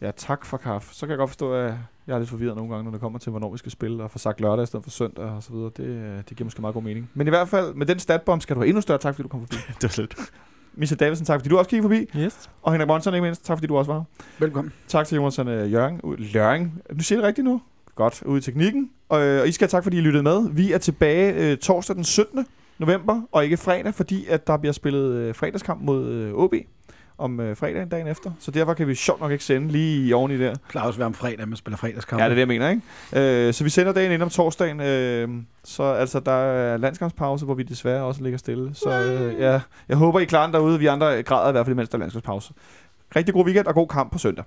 [0.00, 0.94] Ja, tak for kaffe.
[0.94, 1.74] Så kan jeg godt forstå, at
[2.06, 4.10] jeg er lidt forvirret nogle gange, når det kommer til, hvornår vi skal spille, og
[4.10, 5.70] få sagt lørdag i stedet for søndag og så videre.
[5.76, 7.10] Det, øh, det giver måske meget god mening.
[7.14, 9.28] Men i hvert fald, med den statbomb skal du have endnu større tak, fordi du
[9.28, 9.56] kom forbi.
[9.82, 10.14] det var lidt.
[10.74, 12.20] Michel Davidsen, tak fordi du også kiggede forbi.
[12.24, 12.50] Yes.
[12.62, 14.04] Og Henrik Monsen, ikke mindst, tak fordi du også var her.
[14.38, 14.72] Velkommen.
[14.88, 16.00] Tak til Jonathan øh, Jørgen.
[16.02, 16.74] ud- Løring.
[16.94, 17.60] Nu siger det rigtigt nu.
[17.94, 18.90] Godt, ude i teknikken.
[19.08, 20.50] Og, øh, og I skal have tak, fordi I lyttede med.
[20.50, 22.46] Vi er tilbage øh, torsdag den 17.
[22.78, 26.54] november, og ikke fredag, fordi at der bliver spillet øh, fredagskamp mod øh, OB
[27.22, 28.30] om øh, fredagen dagen efter.
[28.40, 30.54] Så derfor kan vi sjovt nok ikke sende lige i oveni der.
[30.70, 32.22] Claus være om fredag, man spiller fredagskamp.
[32.22, 33.48] Ja, det er det, jeg mener, ikke?
[33.48, 34.80] Øh, så vi sender dagen ind om torsdagen.
[34.80, 35.28] Øh,
[35.64, 38.74] så altså, der er landskampspause, hvor vi desværre også ligger stille.
[38.74, 40.78] Så øh, ja, jeg håber, I klarer den derude.
[40.78, 42.52] Vi andre græder i hvert fald, mens der er landskampspause.
[43.16, 44.44] Rigtig god weekend og god kamp på søndag.